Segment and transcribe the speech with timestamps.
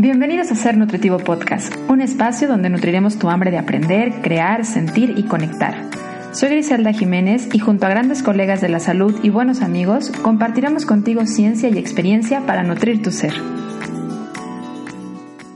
[0.00, 5.14] Bienvenidos a Ser Nutritivo Podcast, un espacio donde nutriremos tu hambre de aprender, crear, sentir
[5.16, 5.90] y conectar.
[6.32, 10.86] Soy Griselda Jiménez y junto a grandes colegas de la salud y buenos amigos, compartiremos
[10.86, 13.34] contigo ciencia y experiencia para nutrir tu ser.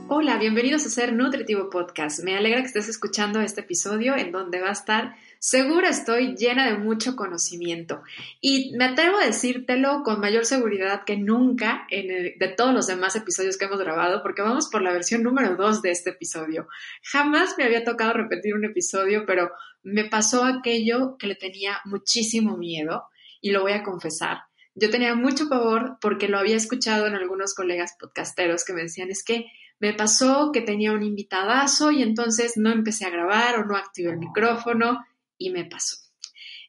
[0.09, 2.21] Hola, bienvenidos a Ser Nutritivo Podcast.
[2.25, 5.15] Me alegra que estés escuchando este episodio en donde va a estar
[5.45, 8.01] Segura estoy llena de mucho conocimiento
[8.39, 13.17] y me atrevo a decírtelo con mayor seguridad que nunca en de todos los demás
[13.17, 16.69] episodios que hemos grabado, porque vamos por la versión número 2 de este episodio.
[17.01, 19.51] Jamás me había tocado repetir un episodio, pero
[19.81, 23.07] me pasó aquello que le tenía muchísimo miedo
[23.41, 24.43] y lo voy a confesar.
[24.75, 29.09] Yo tenía mucho pavor porque lo había escuchado en algunos colegas podcasteros que me decían,
[29.09, 29.47] es que
[29.81, 34.11] me pasó que tenía un invitadazo y entonces no empecé a grabar o no activé
[34.11, 35.03] el micrófono
[35.43, 35.97] y me pasó.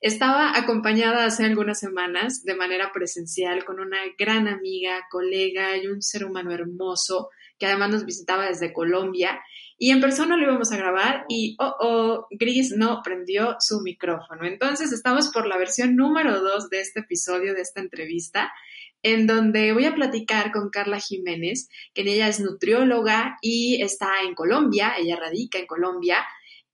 [0.00, 6.02] Estaba acompañada hace algunas semanas de manera presencial con una gran amiga, colega y un
[6.02, 9.40] ser humano hermoso que además nos visitaba desde Colombia
[9.78, 14.44] y en persona lo íbamos a grabar y, oh, oh, Gris no prendió su micrófono.
[14.44, 18.52] Entonces estamos por la versión número dos de este episodio, de esta entrevista,
[19.02, 24.34] en donde voy a platicar con Carla Jiménez, que ella es nutrióloga y está en
[24.34, 26.24] Colombia, ella radica en Colombia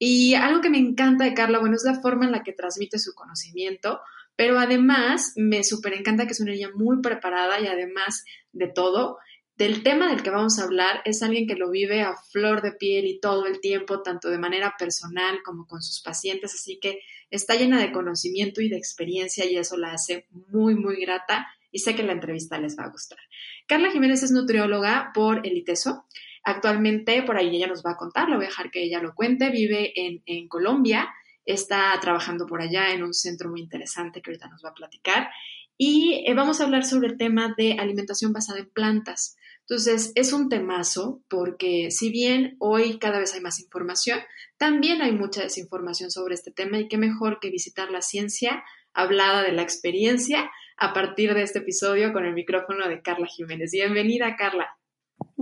[0.02, 2.98] y algo que me encanta de Carla, bueno, es la forma en la que transmite
[2.98, 4.00] su conocimiento,
[4.34, 9.18] pero además me súper encanta que es una niña muy preparada y además de todo,
[9.56, 12.72] del tema del que vamos a hablar, es alguien que lo vive a flor de
[12.72, 17.00] piel y todo el tiempo, tanto de manera personal como con sus pacientes, así que
[17.30, 21.80] está llena de conocimiento y de experiencia y eso la hace muy, muy grata y
[21.80, 23.18] sé que la entrevista les va a gustar.
[23.66, 26.06] Carla Jiménez es nutrióloga por el ITESO.
[26.42, 29.14] Actualmente, por ahí ella nos va a contar, lo voy a dejar que ella lo
[29.14, 31.08] cuente, vive en, Colombia,
[31.44, 35.30] está trabajando por allá en un centro muy interesante que ahorita nos va a platicar.
[35.76, 39.36] Y eh, vamos a hablar sobre el tema de alimentación basada en plantas.
[39.60, 44.18] Entonces, es un temazo porque si bien hoy cada vez hay más información,
[44.56, 49.42] también hay mucha desinformación sobre este tema y qué mejor que visitar la ciencia hablada
[49.42, 53.70] de la experiencia a partir de este episodio con el micrófono de Carla Jiménez.
[53.70, 54.79] Bienvenida, Carla.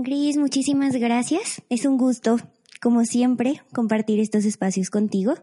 [0.02, 1.62] Gris, muchísimas gracias.
[1.68, 2.38] Es un gusto,
[2.80, 5.34] como siempre, compartir estos espacios contigo.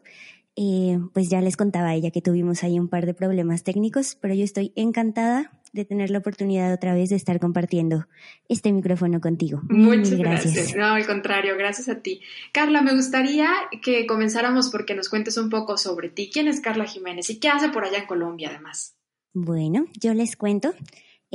[0.56, 4.18] Eh, pues ya les contaba a ella que tuvimos ahí un par de problemas técnicos,
[4.22, 8.08] pero yo estoy encantada de tener la oportunidad otra vez de estar compartiendo
[8.48, 9.62] este micrófono contigo.
[9.70, 10.74] Muchas gracias.
[10.74, 12.22] No, al contrario, gracias a ti.
[12.54, 13.50] Carla, me gustaría
[13.82, 16.30] que comenzáramos porque nos cuentes un poco sobre ti.
[16.32, 18.96] ¿Quién es Carla Jiménez y qué hace por allá en Colombia además?
[19.34, 20.74] Bueno, yo les cuento.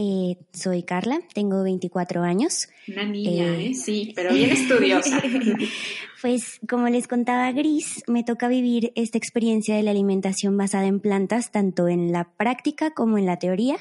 [0.03, 2.71] Eh, soy Carla, tengo 24 años.
[2.89, 3.75] Una niña, eh, ¿eh?
[3.75, 5.23] Sí, pero bien estudiosa.
[6.23, 11.01] pues como les contaba Gris, me toca vivir esta experiencia de la alimentación basada en
[11.01, 13.77] plantas, tanto en la práctica como en la teoría.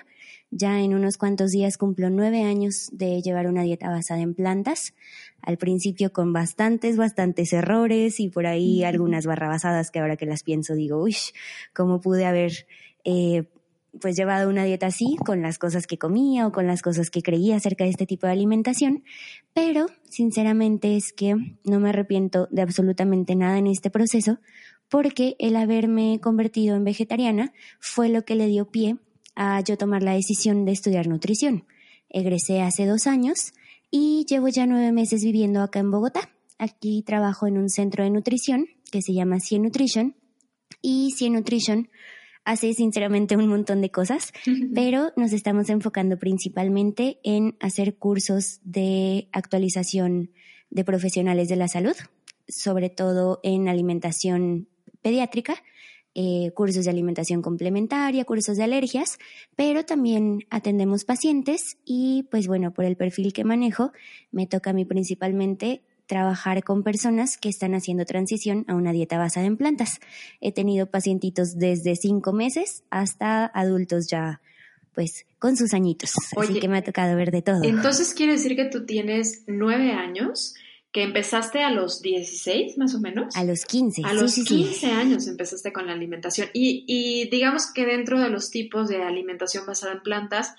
[0.52, 4.94] Ya en unos cuantos días cumplo nueve años de llevar una dieta basada en plantas.
[5.42, 10.44] Al principio con bastantes, bastantes errores y por ahí algunas barrabasadas que ahora que las
[10.44, 11.16] pienso digo, uy,
[11.74, 12.68] ¿cómo pude haber
[13.06, 13.46] eh,
[14.02, 17.22] pues llevado una dieta así, con las cosas que comía o con las cosas que
[17.22, 19.04] creía acerca de este tipo de alimentación,
[19.54, 24.40] pero sinceramente es que no me arrepiento de absolutamente nada en este proceso,
[24.90, 28.98] porque el haberme convertido en vegetariana fue lo que le dio pie
[29.36, 31.66] a yo tomar la decisión de estudiar nutrición.
[32.10, 33.54] Egresé hace dos años
[33.92, 36.30] y llevo ya nueve meses viviendo acá en Bogotá.
[36.58, 40.16] Aquí trabajo en un centro de nutrición que se llama Cien Nutrition
[40.82, 41.90] y Cien Nutrition
[42.50, 44.34] hace sinceramente un montón de cosas,
[44.74, 50.32] pero nos estamos enfocando principalmente en hacer cursos de actualización
[50.72, 51.96] de profesionales de la salud,
[52.48, 54.68] sobre todo en alimentación
[55.04, 55.62] pediátrica,
[56.16, 59.20] eh, cursos de alimentación complementaria, cursos de alergias,
[59.56, 63.92] pero también atendemos pacientes y pues bueno, por el perfil que manejo,
[64.32, 69.20] me toca a mí principalmente trabajar con personas que están haciendo transición a una dieta
[69.20, 70.00] basada en plantas.
[70.42, 74.42] He tenido pacientitos desde cinco meses hasta adultos ya
[74.96, 76.12] pues con sus añitos.
[76.36, 77.64] Así que me ha tocado ver de todo.
[77.64, 80.56] Entonces quiere decir que tú tienes nueve años,
[80.92, 83.36] que empezaste a los 16 más o menos.
[83.36, 84.02] A los 15.
[84.04, 86.50] A los 15 años empezaste con la alimentación.
[86.54, 90.56] Y, y digamos que dentro de los tipos de alimentación basada en plantas,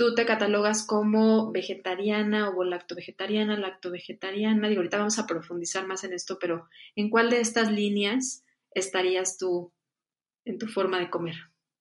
[0.00, 4.66] tú te catalogas como vegetariana o lacto-vegetariana, lacto-vegetariana.
[4.66, 9.36] Digo, ahorita vamos a profundizar más en esto, pero ¿en cuál de estas líneas estarías
[9.36, 9.74] tú
[10.46, 11.34] en tu forma de comer?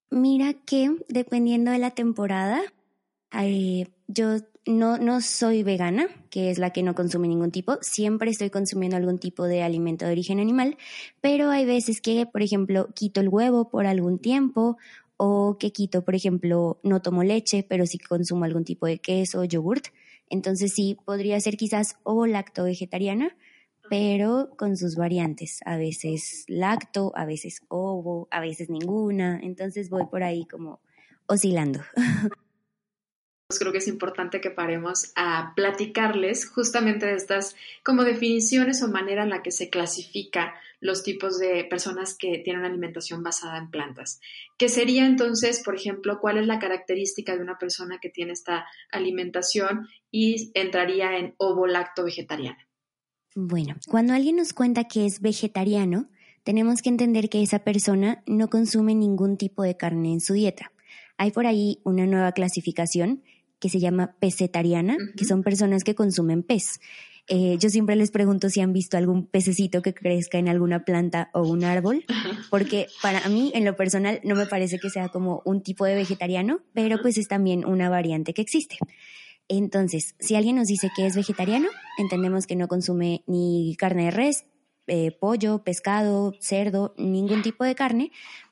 [0.09, 2.61] Mira que dependiendo de la temporada,
[3.31, 8.31] eh, yo no, no soy vegana, que es la que no consume ningún tipo, siempre
[8.31, 10.77] estoy consumiendo algún tipo de alimento de origen animal,
[11.21, 14.77] pero hay veces que, por ejemplo, quito el huevo por algún tiempo
[15.21, 19.43] o que quito, por ejemplo, no tomo leche, pero sí consumo algún tipo de queso,
[19.43, 19.87] yogurt.
[20.29, 23.35] Entonces sí, podría ser quizás ovo lacto vegetariana,
[23.89, 25.59] pero con sus variantes.
[25.65, 29.41] A veces lacto, a veces ovo, a veces ninguna.
[29.43, 30.79] Entonces voy por ahí como
[31.27, 31.81] oscilando.
[33.57, 39.23] creo que es importante que paremos a platicarles justamente de estas como definiciones o manera
[39.23, 43.71] en la que se clasifica los tipos de personas que tienen una alimentación basada en
[43.71, 44.21] plantas.
[44.59, 48.67] ¿Qué sería entonces, por ejemplo, cuál es la característica de una persona que tiene esta
[48.91, 52.67] alimentación y entraría en ovo-lacto vegetariana?
[53.35, 56.07] Bueno, cuando alguien nos cuenta que es vegetariano,
[56.43, 60.71] tenemos que entender que esa persona no consume ningún tipo de carne en su dieta.
[61.17, 63.23] Hay por ahí una nueva clasificación
[63.59, 66.79] que se llama pesetariana, que son personas que consumen pez.
[67.27, 71.29] Eh, yo siempre les pregunto si han visto algún pececito que crezca en alguna planta
[71.33, 72.03] o un árbol,
[72.49, 75.93] porque para mí, en lo personal, no me parece que sea como un tipo de
[75.93, 78.77] vegetariano, pero pues es también una variante que existe.
[79.47, 84.11] Entonces, si alguien nos dice que es vegetariano, entendemos que no consume ni carne de
[84.11, 84.45] res,
[84.87, 88.11] eh, pollo, pescado, cerdo, ningún tipo de carne,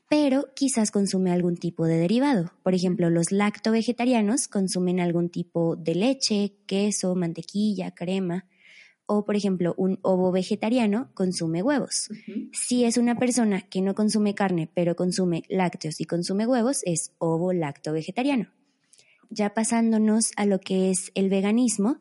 [0.10, 2.52] pero quizás consume algún tipo de derivado.
[2.64, 8.46] Por ejemplo, los lacto-vegetarianos consumen algún tipo de leche, queso, mantequilla, crema.
[9.06, 12.10] O, por ejemplo, un ovo vegetariano consume huevos.
[12.52, 17.12] Si es una persona que no consume carne, pero consume lácteos y consume huevos, es
[17.18, 18.52] ovo lacto-vegetariano.
[19.30, 22.00] Ya pasándonos a lo que es el veganismo,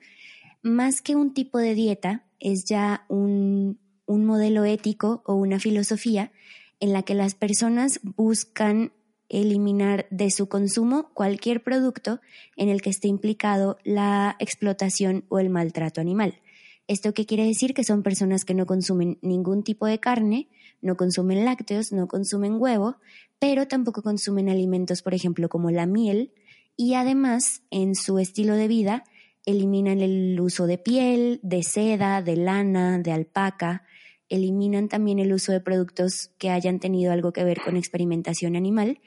[0.63, 6.33] más que un tipo de dieta, es ya un, un modelo ético o una filosofía
[6.81, 8.93] en la que las personas buscan
[9.29, 12.21] eliminar de su consumo cualquier producto
[12.57, 16.41] en el que esté implicado la explotación o el maltrato animal.
[16.89, 17.75] ¿Esto qué quiere decir?
[17.75, 20.49] Que son personas que no consumen ningún tipo de carne,
[20.81, 22.97] no consumen lácteos, no consumen huevo,
[23.41, 26.33] pero tampoco consumen alimentos, por ejemplo, como la miel,
[26.77, 29.05] y además en su estilo de vida
[29.47, 33.85] eliminan el uso de piel, de seda, de lana, de alpaca,
[34.29, 39.01] eliminan también el uso de productos que hayan tenido algo que ver con experimentación animal.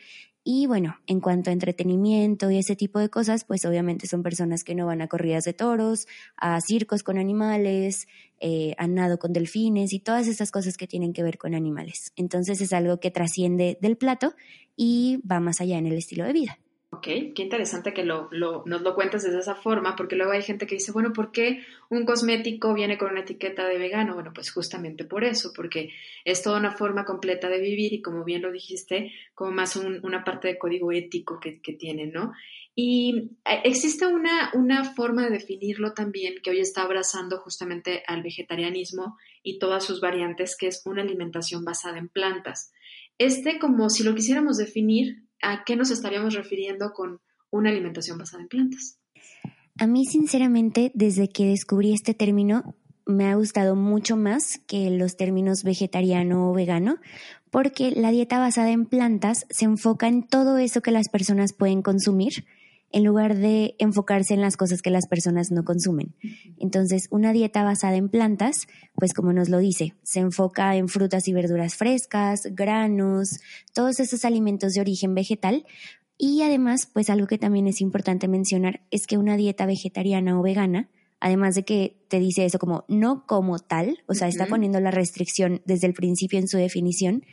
[0.43, 4.63] Y bueno, en cuanto a entretenimiento y ese tipo de cosas, pues obviamente son personas
[4.63, 6.07] que no van a corridas de toros,
[6.37, 8.07] a circos con animales,
[8.39, 12.13] eh, a nado con delfines y todas esas cosas que tienen que ver con animales.
[12.15, 14.33] Entonces es algo que trasciende del plato
[14.75, 16.59] y va más allá en el estilo de vida.
[16.91, 20.65] Ok, qué interesante que lo, nos lo cuentes de esa forma, porque luego hay gente
[20.65, 24.15] que dice, bueno, ¿por qué un cosmético viene con una etiqueta de vegano?
[24.15, 25.91] Bueno, pues justamente por eso, porque
[26.25, 30.23] es toda una forma completa de vivir y como bien lo dijiste, como más una
[30.23, 32.33] parte de código ético que, que tiene, ¿no?
[32.73, 38.23] Y eh, existe una, una forma de definirlo también que hoy está abrazando justamente al
[38.23, 42.71] vegetarianismo y todas sus variantes, que es una alimentación basada en plantas.
[43.19, 47.21] Este, como si lo quisiéramos definir, ¿a qué nos estaríamos refiriendo con
[47.51, 48.99] una alimentación basada en plantas?
[49.77, 52.75] A mí, sinceramente, desde que descubrí este término,
[53.05, 56.97] me ha gustado mucho más que los términos vegetariano o vegano,
[57.49, 61.81] porque la dieta basada en plantas se enfoca en todo eso que las personas pueden
[61.81, 62.45] consumir
[62.91, 66.15] en lugar de enfocarse en las cosas que las personas no consumen.
[66.57, 71.27] Entonces, una dieta basada en plantas, pues como nos lo dice, se enfoca en frutas
[71.27, 73.39] y verduras frescas, granos,
[73.73, 75.65] todos esos alimentos de origen vegetal.
[76.17, 80.41] Y además, pues algo que también es importante mencionar es que una dieta vegetariana o
[80.41, 84.79] vegana, además de que te dice eso como no como tal, o sea, está poniendo
[84.79, 87.23] la restricción desde el principio en su definición,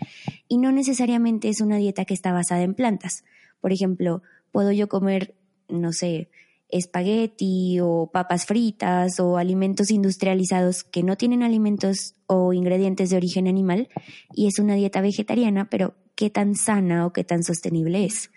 [0.48, 3.25] y no necesariamente es una dieta que está basada en plantas.
[3.60, 4.22] Por ejemplo,
[4.52, 5.34] puedo yo comer
[5.68, 6.28] no sé,
[6.68, 13.46] espagueti o papas fritas o alimentos industrializados que no tienen alimentos o ingredientes de origen
[13.46, 13.88] animal
[14.35, 18.30] y es una dieta vegetariana, pero qué tan sana o qué tan sostenible es.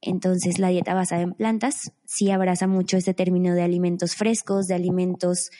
[0.00, 4.74] Entonces la dieta basada en plantas sí abraza mucho este término de alimentos frescos, de
[4.74, 5.50] alimentos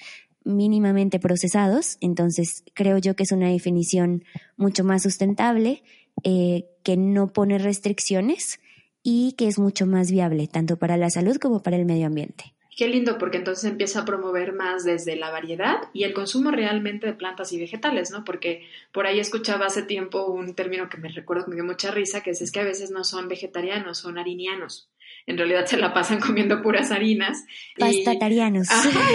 [0.45, 4.25] mínimamente procesados, entonces creo yo que es una definición
[4.57, 5.85] mucho más sustentable,
[6.25, 8.59] eh, que no pone restricciones
[9.03, 12.55] y que es mucho más viable tanto para la salud como para el medio ambiente.
[12.75, 17.07] Qué lindo, porque entonces empieza a promover más desde la variedad y el consumo realmente
[17.07, 18.25] de plantas y vegetales, ¿no?
[18.25, 21.91] Porque por ahí escuchaba hace tiempo un término que me recuerdo que me dio mucha
[21.91, 24.92] risa, que es, que a veces no son vegetarianos, son harinianos
[25.27, 27.45] en realidad se la pasan comiendo puras harinas.
[27.79, 28.69] Pastatarianos.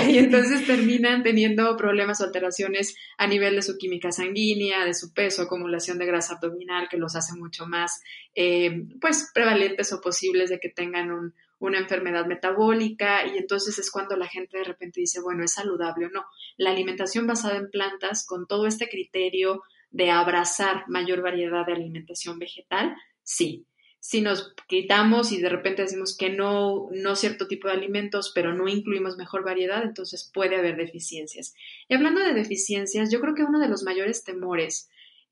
[0.07, 4.93] Y, y entonces terminan teniendo problemas o alteraciones a nivel de su química sanguínea, de
[4.93, 8.01] su peso, acumulación de grasa abdominal, que los hace mucho más,
[8.35, 14.15] eh, pues, prevalentes o posibles de que tengan una enfermedad metabólica y entonces es cuando
[14.15, 16.25] la gente de repente dice, bueno, es saludable o no.
[16.57, 22.37] La alimentación basada en plantas, con todo este criterio de abrazar mayor variedad de alimentación
[22.37, 23.65] vegetal, sí
[24.07, 28.53] si nos quitamos y de repente decimos que no, no cierto tipo de alimentos, pero
[28.53, 31.53] no incluimos mejor variedad, entonces puede haber deficiencias.
[31.89, 34.89] Y hablando de deficiencias, yo creo que uno de los mayores temores,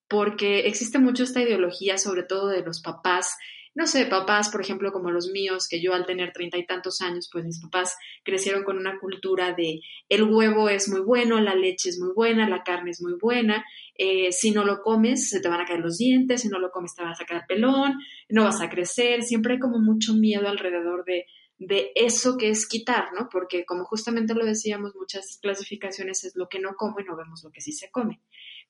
[0.10, 3.38] porque existe mucho esta ideología, sobre todo de los papás,
[3.76, 7.02] no sé, papás, por ejemplo, como los míos, que yo al tener treinta y tantos
[7.02, 11.56] años, pues mis papás crecieron con una cultura de el huevo es muy bueno, la
[11.56, 13.66] leche es muy buena, la carne es muy buena,
[13.98, 16.72] eh, si no lo comes se te van a caer los dientes, si no lo
[16.72, 20.48] comes te vas a quedar pelón, no vas a crecer, siempre hay como mucho miedo
[20.48, 21.26] alrededor de,
[21.58, 23.28] de eso que es quitar, ¿no?
[23.30, 27.44] Porque como justamente lo decíamos, muchas clasificaciones es lo que no como y no vemos
[27.44, 28.22] lo que sí se come.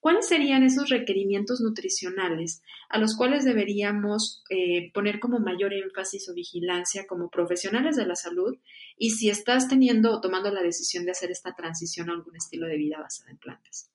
[0.06, 6.36] ¿Cuáles serían esos requerimientos nutricionales a los cuales deberíamos eh, poner como mayor énfasis o
[6.36, 8.56] vigilancia como profesionales de la salud?
[9.00, 12.68] Y si estás teniendo o tomando la decisión de hacer esta transición a algún estilo
[12.68, 13.90] de vida basado en plantas.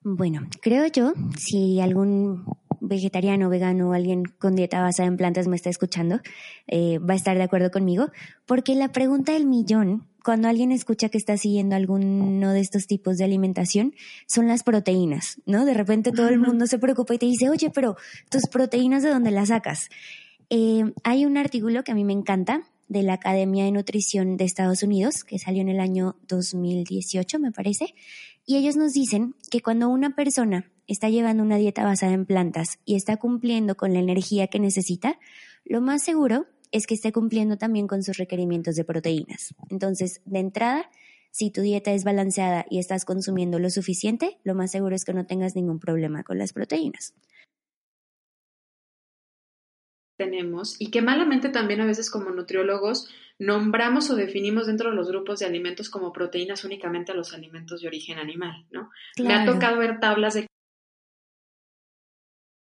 [0.00, 2.46] Bueno, creo yo, si algún
[2.80, 6.20] vegetariano, vegano o alguien con dieta basada en plantas me está escuchando,
[6.66, 8.10] eh, va a estar de acuerdo conmigo,
[8.46, 13.16] porque la pregunta del millón cuando alguien escucha que está siguiendo alguno de estos tipos
[13.16, 13.94] de alimentación,
[14.26, 15.64] son las proteínas, ¿no?
[15.64, 17.96] De repente todo el mundo se preocupa y te dice, oye, pero
[18.28, 19.88] tus proteínas, ¿de dónde las sacas?
[20.50, 24.44] Eh, hay un artículo que a mí me encanta de la Academia de Nutrición de
[24.44, 27.94] Estados Unidos, que salió en el año 2018, me parece,
[28.46, 32.80] y ellos nos dicen que cuando una persona está llevando una dieta basada en plantas
[32.84, 35.20] y está cumpliendo con la energía que necesita,
[35.64, 39.54] lo más seguro es que esté cumpliendo también con sus requerimientos de proteínas.
[39.70, 40.90] Entonces, de entrada,
[41.30, 45.14] si tu dieta es balanceada y estás consumiendo lo suficiente, lo más seguro es que
[45.14, 47.14] no tengas ningún problema con las proteínas.
[50.16, 55.08] Tenemos y que malamente también a veces como nutriólogos nombramos o definimos dentro de los
[55.08, 58.90] grupos de alimentos como proteínas únicamente a los alimentos de origen animal, ¿no?
[59.22, 60.48] Me ha tocado ver tablas de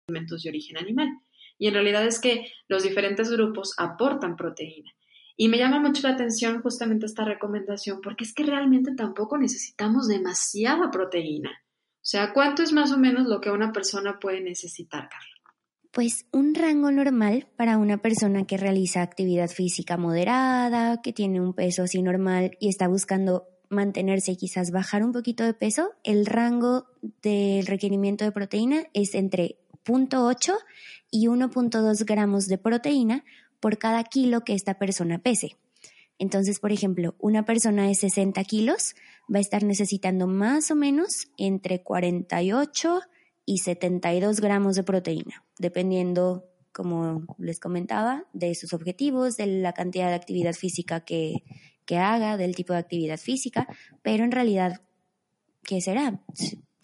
[0.08, 1.10] alimentos de origen animal
[1.58, 4.92] y en realidad es que los diferentes grupos aportan proteína.
[5.38, 10.08] Y me llama mucho la atención justamente esta recomendación porque es que realmente tampoco necesitamos
[10.08, 11.52] demasiada proteína.
[11.52, 15.54] O sea, ¿cuánto es más o menos lo que una persona puede necesitar, Carla?
[15.92, 21.54] Pues un rango normal para una persona que realiza actividad física moderada, que tiene un
[21.54, 26.26] peso así normal y está buscando mantenerse y quizás bajar un poquito de peso, el
[26.26, 26.86] rango
[27.22, 30.54] del requerimiento de proteína es entre 0.8
[31.12, 33.24] y 1.2 gramos de proteína
[33.60, 35.58] por cada kilo que esta persona pese.
[36.18, 38.96] Entonces, por ejemplo, una persona de 60 kilos
[39.34, 43.02] va a estar necesitando más o menos entre 48
[43.46, 50.10] y 72 gramos de proteína, dependiendo, como les comentaba, de sus objetivos, de la cantidad
[50.10, 51.44] de actividad física que,
[51.86, 53.68] que haga, del tipo de actividad física,
[54.02, 54.82] pero en realidad,
[55.64, 56.22] ¿qué será?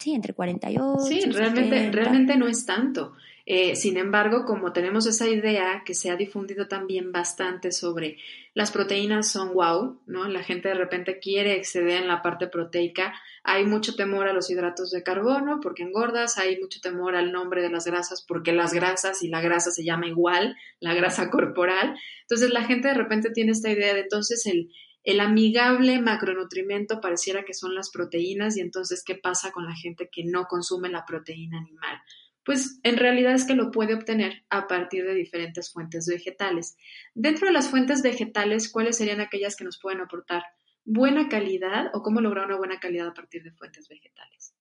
[0.02, 0.98] Sí, entre 48.
[1.06, 3.14] Sí, realmente, realmente no es tanto.
[3.46, 8.18] Eh, sin embargo, como tenemos esa idea que se ha difundido también bastante sobre
[8.52, 10.26] las proteínas son wow, ¿no?
[10.26, 13.14] La gente de repente quiere exceder en la parte proteica.
[13.44, 17.62] Hay mucho temor a los hidratos de carbono porque engordas, hay mucho temor al nombre
[17.62, 21.96] de las grasas porque las grasas y la grasa se llama igual, la grasa corporal.
[22.22, 24.72] Entonces la gente de repente tiene esta idea de entonces el,
[25.04, 30.08] el amigable macronutrimento pareciera que son las proteínas y entonces ¿qué pasa con la gente
[30.10, 31.98] que no consume la proteína animal?
[32.44, 36.76] Pues en realidad es que lo puede obtener a partir de diferentes fuentes vegetales.
[37.14, 40.42] Dentro de las fuentes vegetales, ¿cuáles serían aquellas que nos pueden aportar
[40.84, 44.54] buena calidad o cómo lograr una buena calidad a partir de fuentes vegetales?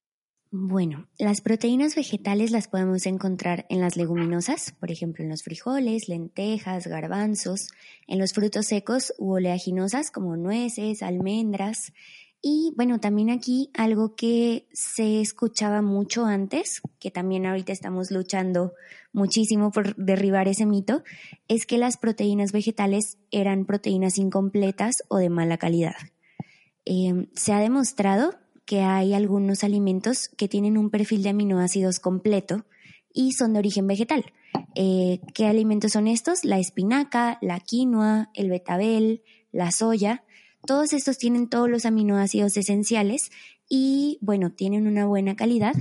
[0.54, 6.10] Bueno, las proteínas vegetales las podemos encontrar en las leguminosas, por ejemplo en los frijoles,
[6.10, 7.70] lentejas, garbanzos,
[8.06, 11.94] en los frutos secos u oleaginosas como nueces, almendras,
[12.42, 18.74] y bueno, también aquí algo que se escuchaba mucho antes, que también ahorita estamos luchando
[19.14, 21.04] muchísimo por derribar ese mito,
[21.48, 25.96] es que las proteínas vegetales eran proteínas incompletas o de mala calidad.
[26.84, 28.34] Em, se ha demostrado
[28.66, 32.66] que hay algunos alimentos que tienen un perfil de aminoácidos completo
[33.14, 34.26] y son de origen vegetal.
[34.76, 36.46] Eh, ¿Qué alimentos son estos?
[36.46, 40.24] La espinaca, la quinoa, el betabel, la soya
[40.66, 43.32] todos estos tienen todos los aminoácidos esenciales
[43.68, 45.74] y bueno, tienen una buena calidad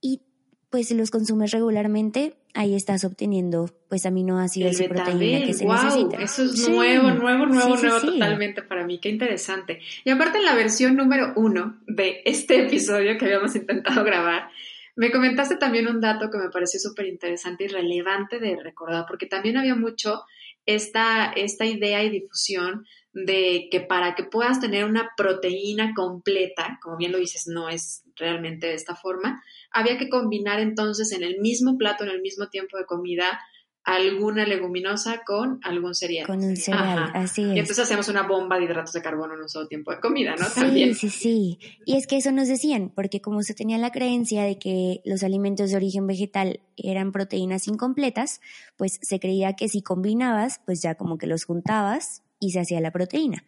[0.00, 0.22] y
[0.68, 6.44] pues los consumes regularmente, ahí estás obteniendo pues aminoácidos y proteína que se wow, Eso
[6.44, 8.98] es nuevo, nuevo, nuevo, nuevo totalmente para mí.
[9.00, 9.80] Qué interesante.
[10.04, 14.50] Y aparte en la versión número uno de este episodio que habíamos intentado grabar,
[14.96, 19.26] me comentaste también un dato que me pareció súper interesante y relevante de recordar, porque
[19.26, 20.22] también había mucho
[20.66, 26.96] esta, esta idea y difusión de que para que puedas tener una proteína completa, como
[26.96, 31.40] bien lo dices, no es realmente de esta forma, había que combinar entonces en el
[31.40, 33.40] mismo plato, en el mismo tiempo de comida,
[33.82, 36.26] alguna leguminosa con algún cereal.
[36.26, 37.56] Con un cereal, así es.
[37.56, 40.36] Y entonces hacemos una bomba de hidratos de carbono en un solo tiempo de comida,
[40.38, 40.44] ¿no?
[40.44, 40.94] Sí, También.
[40.94, 41.58] sí, sí.
[41.86, 45.22] Y es que eso nos decían, porque como se tenía la creencia de que los
[45.22, 48.40] alimentos de origen vegetal eran proteínas incompletas,
[48.76, 52.80] pues se creía que si combinabas, pues ya como que los juntabas y se hacía
[52.80, 53.44] la proteína.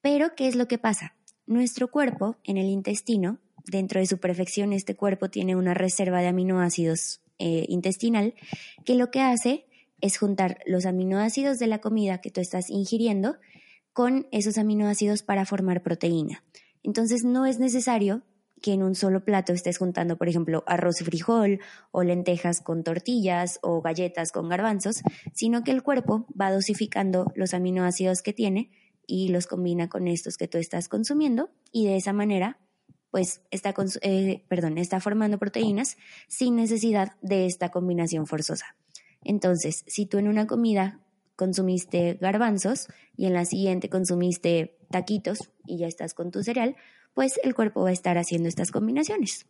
[0.00, 1.14] Pero, ¿qué es lo que pasa?
[1.46, 6.28] Nuestro cuerpo, en el intestino, dentro de su perfección, este cuerpo tiene una reserva de
[6.28, 8.34] aminoácidos eh, intestinal
[8.84, 9.66] que lo que hace
[10.00, 13.36] es juntar los aminoácidos de la comida que tú estás ingiriendo
[13.92, 16.44] con esos aminoácidos para formar proteína.
[16.82, 18.22] Entonces no es necesario
[18.60, 22.82] que en un solo plato estés juntando, por ejemplo, arroz y frijol o lentejas con
[22.82, 25.02] tortillas o galletas con garbanzos,
[25.34, 28.70] sino que el cuerpo va dosificando los aminoácidos que tiene
[29.06, 32.58] y los combina con estos que tú estás consumiendo y de esa manera
[33.14, 38.74] pues está, eh, perdón, está formando proteínas sin necesidad de esta combinación forzosa.
[39.22, 40.98] Entonces, si tú en una comida
[41.36, 46.74] consumiste garbanzos y en la siguiente consumiste taquitos y ya estás con tu cereal,
[47.14, 49.46] pues el cuerpo va a estar haciendo estas combinaciones.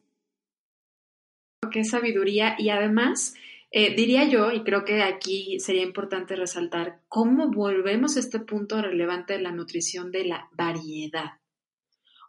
[1.72, 3.32] Qué sabiduría y además
[3.70, 8.82] eh, diría yo, y creo que aquí sería importante resaltar, cómo volvemos a este punto
[8.82, 11.38] relevante de la nutrición de la variedad.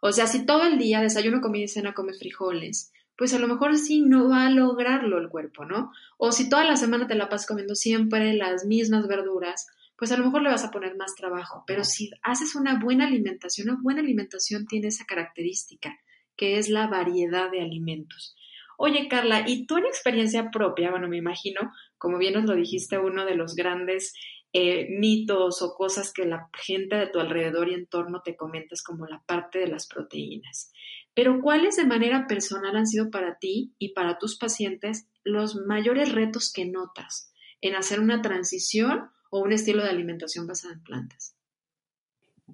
[0.00, 3.48] O sea, si todo el día desayuno, comida y cena comes frijoles, pues a lo
[3.48, 5.90] mejor sí no va a lograrlo el cuerpo, ¿no?
[6.18, 10.18] O si toda la semana te la pasas comiendo siempre las mismas verduras, pues a
[10.18, 11.64] lo mejor le vas a poner más trabajo.
[11.66, 15.98] Pero si haces una buena alimentación, una buena alimentación tiene esa característica,
[16.36, 18.36] que es la variedad de alimentos.
[18.78, 22.98] Oye, Carla, y tú en experiencia propia, bueno, me imagino, como bien nos lo dijiste,
[22.98, 24.12] uno de los grandes
[24.58, 29.04] eh, mitos o cosas que la gente de tu alrededor y entorno te comentas como
[29.04, 30.72] la parte de las proteínas.
[31.12, 36.10] Pero ¿cuáles de manera personal han sido para ti y para tus pacientes los mayores
[36.10, 41.36] retos que notas en hacer una transición o un estilo de alimentación basada en plantas?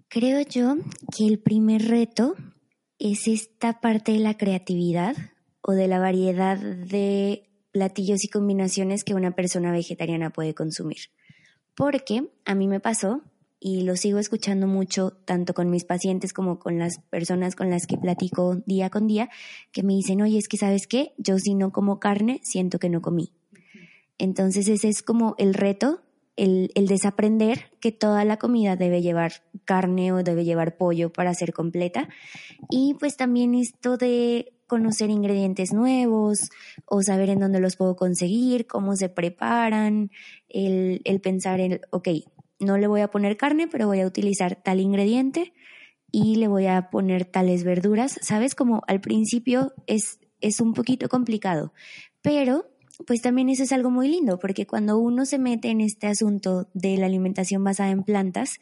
[0.08, 0.74] Creo yo
[1.16, 2.34] que el primer reto
[2.98, 5.14] es esta parte de la creatividad
[5.60, 10.98] o de la variedad de platillos y combinaciones que una persona vegetariana puede consumir.
[11.74, 13.22] Porque a mí me pasó,
[13.64, 17.86] y lo sigo escuchando mucho, tanto con mis pacientes como con las personas con las
[17.86, 19.30] que platico día con día,
[19.70, 22.88] que me dicen, oye, es que sabes qué, yo si no como carne, siento que
[22.88, 23.32] no comí.
[24.18, 26.02] Entonces ese es como el reto,
[26.34, 31.32] el, el, desaprender que toda la comida debe llevar carne o debe llevar pollo para
[31.34, 32.08] ser completa.
[32.68, 36.48] Y pues también esto de conocer ingredientes nuevos
[36.86, 40.10] o saber en dónde los puedo conseguir, cómo se preparan,
[40.48, 42.08] el, el pensar en, ok,
[42.58, 45.52] no le voy a poner carne, pero voy a utilizar tal ingrediente
[46.10, 48.18] y le voy a poner tales verduras.
[48.22, 51.74] Sabes, como al principio es, es un poquito complicado,
[52.22, 52.64] pero
[53.06, 56.70] pues también eso es algo muy lindo, porque cuando uno se mete en este asunto
[56.72, 58.58] de la alimentación basada en plantas,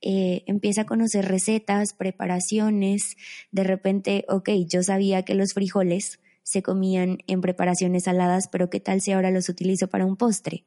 [0.00, 3.16] eh, empieza a conocer recetas, preparaciones,
[3.50, 8.80] de repente, ok, yo sabía que los frijoles se comían en preparaciones saladas, pero ¿qué
[8.80, 10.64] tal si ahora los utilizo para un postre?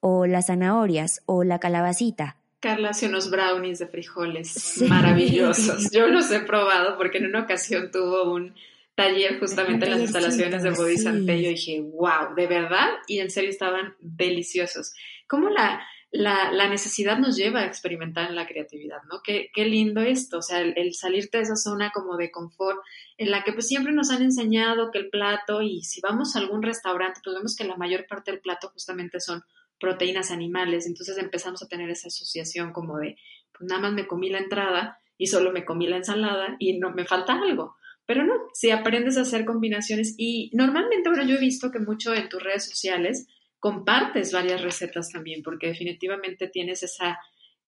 [0.00, 2.36] O las zanahorias, o la calabacita.
[2.60, 5.90] Carla hace unos brownies de frijoles maravillosos.
[5.92, 8.54] Yo los he probado porque en una ocasión tuvo un
[8.94, 11.08] taller justamente en las instalaciones de Body sí.
[11.08, 14.92] y dije, wow, de verdad, y en serio estaban deliciosos.
[15.26, 19.22] ¿Cómo la, la, necesidad nos lleva a experimentar en la creatividad, ¿no?
[19.24, 22.78] Qué, qué lindo esto, o sea, el, el, salirte de esa zona como de confort
[23.16, 26.40] en la que pues siempre nos han enseñado que el plato y si vamos a
[26.40, 29.42] algún restaurante pues vemos que la mayor parte del plato justamente son
[29.80, 33.16] proteínas animales, entonces empezamos a tener esa asociación como de
[33.56, 36.90] pues nada más me comí la entrada y solo me comí la ensalada y no
[36.90, 37.76] me falta algo.
[38.04, 42.12] Pero no, si aprendes a hacer combinaciones y normalmente, bueno, yo he visto que mucho
[42.14, 43.28] en tus redes sociales
[43.62, 47.20] compartes varias recetas también, porque definitivamente tienes esa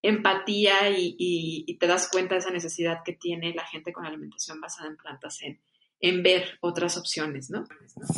[0.02, 4.88] empatía y, te das cuenta de esa necesidad que tiene la gente con alimentación basada
[4.88, 5.60] en plantas en,
[6.00, 7.64] en ver otras opciones, ¿no?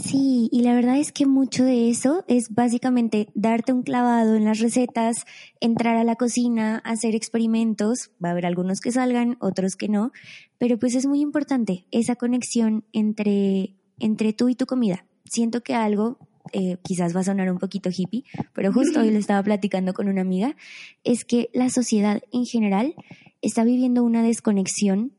[0.03, 4.47] Sí, y la verdad es que mucho de eso es básicamente darte un clavado en
[4.47, 5.27] las recetas,
[5.61, 10.13] entrar a la cocina, hacer experimentos, va a haber algunos que salgan, otros que no,
[10.57, 15.05] pero pues es muy importante esa conexión entre, entre tú y tu comida.
[15.27, 16.19] Siento que algo,
[16.53, 20.09] eh, quizás va a sonar un poquito hippie, pero justo hoy lo estaba platicando con
[20.09, 20.57] una amiga,
[21.05, 22.95] es que la sociedad en general
[23.43, 25.13] está viviendo una desconexión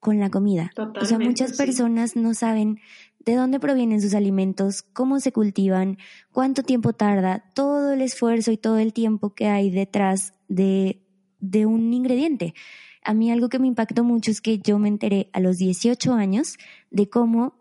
[0.00, 0.70] con la comida.
[0.74, 1.56] Totalmente, o sea, muchas sí.
[1.56, 2.80] personas no saben
[3.24, 5.98] de dónde provienen sus alimentos, cómo se cultivan,
[6.32, 11.02] cuánto tiempo tarda, todo el esfuerzo y todo el tiempo que hay detrás de,
[11.40, 12.54] de un ingrediente.
[13.02, 16.12] A mí algo que me impactó mucho es que yo me enteré a los 18
[16.14, 16.56] años
[16.90, 17.54] de cómo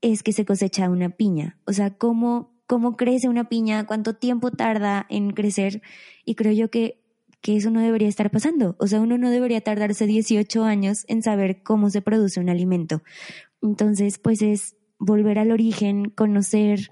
[0.00, 4.50] es que se cosecha una piña, o sea, cómo cómo crece una piña, cuánto tiempo
[4.52, 5.82] tarda en crecer
[6.24, 7.00] y creo yo que,
[7.40, 8.76] que eso no debería estar pasando.
[8.78, 13.02] O sea, uno no debería tardarse 18 años en saber cómo se produce un alimento.
[13.62, 16.90] Entonces, pues es volver al origen, conocer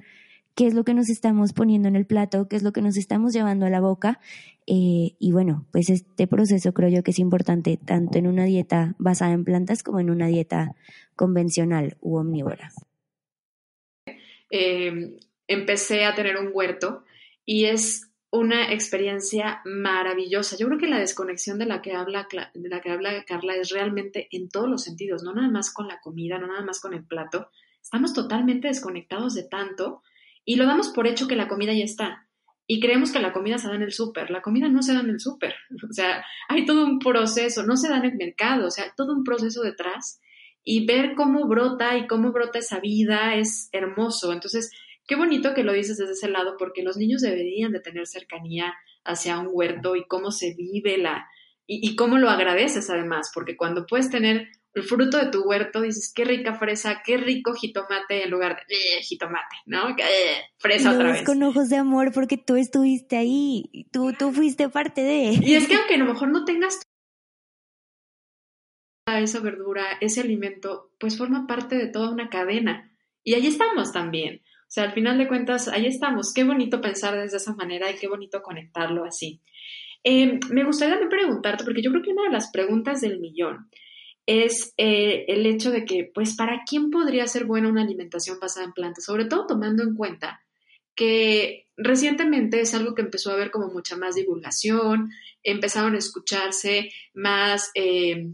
[0.54, 2.96] qué es lo que nos estamos poniendo en el plato, qué es lo que nos
[2.96, 4.18] estamos llevando a la boca.
[4.66, 8.94] Eh, y bueno, pues este proceso creo yo que es importante tanto en una dieta
[8.98, 10.74] basada en plantas como en una dieta
[11.16, 12.72] convencional u omnívora.
[14.50, 17.04] Eh, empecé a tener un huerto
[17.44, 20.56] y es una experiencia maravillosa.
[20.58, 23.70] Yo creo que la desconexión de la que habla de la que habla Carla es
[23.70, 26.92] realmente en todos los sentidos, no nada más con la comida, no nada más con
[26.92, 27.50] el plato.
[27.80, 30.02] Estamos totalmente desconectados de tanto
[30.44, 32.28] y lo damos por hecho que la comida ya está.
[32.68, 34.30] Y creemos que la comida se da en el súper.
[34.30, 35.54] La comida no se da en el súper.
[35.88, 39.14] O sea, hay todo un proceso, no se da en el mercado, o sea, todo
[39.14, 40.20] un proceso detrás.
[40.64, 44.32] Y ver cómo brota y cómo brota esa vida es hermoso.
[44.32, 44.72] Entonces,
[45.06, 48.74] Qué bonito que lo dices desde ese lado, porque los niños deberían de tener cercanía
[49.04, 51.28] hacia un huerto y cómo se vive la,
[51.66, 56.12] y, cómo lo agradeces además, porque cuando puedes tener el fruto de tu huerto, dices,
[56.14, 59.90] qué rica fresa, qué rico jitomate en lugar de eh, jitomate, ¿no?
[59.90, 61.24] Eh, fresa otra vez.
[61.24, 65.38] con ojos de amor porque tú estuviste ahí, tú, tú fuiste parte de.
[65.40, 66.82] Y es que aunque a lo mejor no tengas
[69.08, 72.92] esa verdura, ese alimento, pues forma parte de toda una cadena.
[73.22, 74.42] Y ahí estamos también.
[74.66, 76.32] O sea, al final de cuentas, ahí estamos.
[76.34, 79.40] Qué bonito pensar desde esa manera y qué bonito conectarlo así.
[80.02, 83.70] Eh, me gustaría también preguntarte, porque yo creo que una de las preguntas del millón
[84.26, 88.66] es eh, el hecho de que, pues, ¿para quién podría ser buena una alimentación basada
[88.66, 89.04] en plantas?
[89.04, 90.42] Sobre todo tomando en cuenta
[90.96, 95.10] que recientemente es algo que empezó a haber como mucha más divulgación,
[95.42, 98.32] empezaron a escucharse más eh,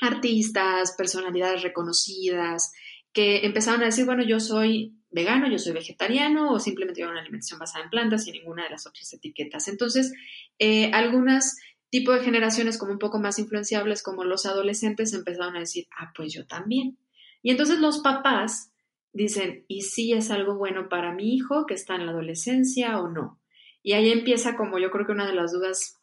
[0.00, 2.72] artistas, personalidades reconocidas,
[3.12, 7.20] que empezaron a decir, bueno, yo soy vegano, yo soy vegetariano o simplemente llevo una
[7.20, 9.68] alimentación basada en plantas sin ninguna de las otras etiquetas.
[9.68, 10.12] Entonces,
[10.58, 11.56] eh, algunas
[11.90, 16.12] tipos de generaciones como un poco más influenciables, como los adolescentes, empezaron a decir, ah,
[16.16, 16.98] pues yo también.
[17.42, 18.72] Y entonces los papás
[19.12, 23.08] dicen, ¿y si es algo bueno para mi hijo que está en la adolescencia o
[23.08, 23.40] no?
[23.82, 25.98] Y ahí empieza como yo creo que una de las dudas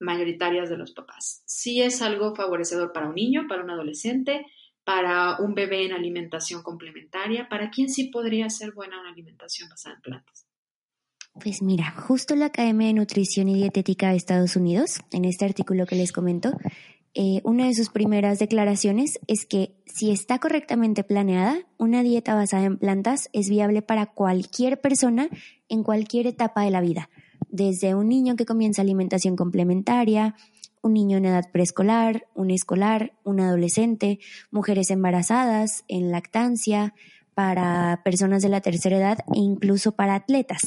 [0.00, 1.42] mayoritarias de los papás.
[1.46, 4.46] Si es algo favorecedor para un niño, para un adolescente,
[4.84, 7.48] para un bebé en alimentación complementaria?
[7.48, 10.46] ¿Para quién sí podría ser buena una alimentación basada en plantas?
[11.42, 15.84] Pues mira, justo la Academia de Nutrición y Dietética de Estados Unidos, en este artículo
[15.84, 16.52] que les comento,
[17.16, 22.64] eh, una de sus primeras declaraciones es que si está correctamente planeada, una dieta basada
[22.64, 25.28] en plantas es viable para cualquier persona
[25.68, 27.10] en cualquier etapa de la vida,
[27.48, 30.34] desde un niño que comienza alimentación complementaria,
[30.84, 34.20] un niño en edad preescolar, un escolar, un adolescente,
[34.50, 36.94] mujeres embarazadas, en lactancia,
[37.34, 40.62] para personas de la tercera edad e incluso para atletas.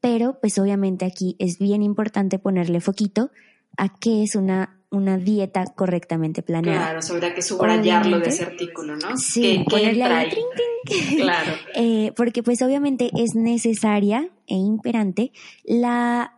[0.00, 3.30] Pero pues obviamente aquí es bien importante ponerle foquito
[3.78, 6.84] a qué es una, una dieta correctamente planeada.
[6.84, 9.16] Claro, sobre que subrayarlo de ese artículo, ¿no?
[9.16, 10.36] Sí, ponerle ahí,
[11.16, 11.52] Claro.
[11.74, 15.32] Eh, porque pues obviamente es necesaria e imperante
[15.64, 16.34] la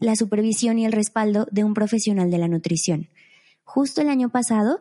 [0.00, 3.08] la supervisión y el respaldo de un profesional de la nutrición.
[3.62, 4.80] Justo el año pasado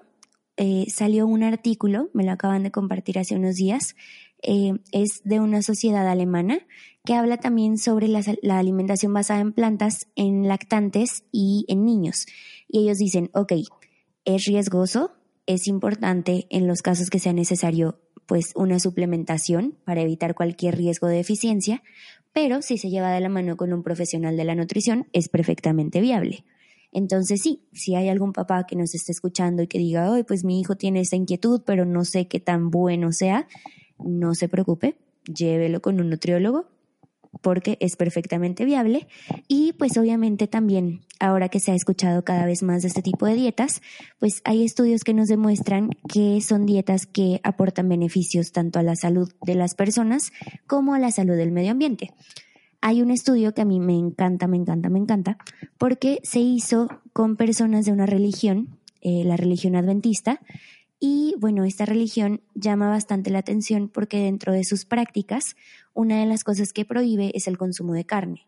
[0.57, 3.95] eh, salió un artículo, me lo acaban de compartir hace unos días,
[4.41, 6.59] eh, es de una sociedad alemana
[7.05, 8.21] que habla también sobre la,
[8.57, 12.25] alimentación basada en plantas en lactantes y en niños.
[12.67, 13.53] Y ellos dicen, ok,
[14.25, 15.11] es riesgoso,
[15.45, 21.07] es importante en los casos que sea necesario pues una suplementación para evitar cualquier riesgo
[21.07, 21.81] de deficiencia,
[22.33, 26.01] pero si se lleva de la mano con un profesional de la nutrición es perfectamente
[26.01, 26.45] viable.
[26.91, 30.43] Entonces sí, si hay algún papá que nos esté escuchando y que diga, hoy pues
[30.43, 33.47] mi hijo tiene esa inquietud, pero no sé qué tan bueno sea,
[33.99, 36.67] no se preocupe, llévelo con un nutriólogo
[37.41, 39.07] porque es perfectamente viable
[39.47, 43.25] y pues obviamente también ahora que se ha escuchado cada vez más de este tipo
[43.25, 43.81] de dietas,
[44.19, 48.95] pues hay estudios que nos demuestran que son dietas que aportan beneficios tanto a la
[48.95, 50.31] salud de las personas
[50.67, 52.11] como a la salud del medio ambiente.
[52.81, 55.37] Hay un estudio que a mí me encanta, me encanta, me encanta,
[55.77, 60.39] porque se hizo con personas de una religión, eh, la religión adventista,
[60.99, 65.55] y bueno, esta religión llama bastante la atención porque dentro de sus prácticas,
[65.93, 68.47] una de las cosas que prohíbe es el consumo de carne.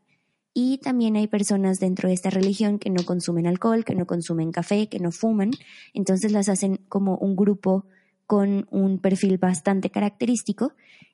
[0.53, 4.51] Y también hay personas dentro de esta religión que no consumen alcohol, que no consumen
[4.51, 5.51] café, que no fuman.
[5.93, 7.85] Entonces las hacen como un grupo
[8.27, 10.73] con un perfil bastante característico.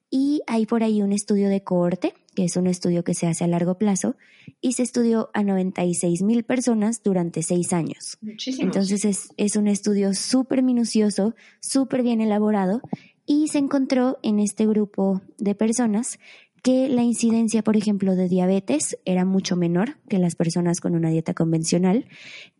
[0.09, 3.45] Y hay por ahí un estudio de cohorte que es un estudio que se hace
[3.45, 4.15] a largo plazo,
[4.61, 8.19] y se estudió a 96 mil personas durante seis años.
[8.59, 12.81] Entonces es, es un estudio súper minucioso, súper bien elaborado,
[13.25, 16.19] y se encontró en este grupo de personas
[16.61, 21.09] que la incidencia, por ejemplo, de diabetes era mucho menor que las personas con una
[21.09, 22.05] dieta convencional,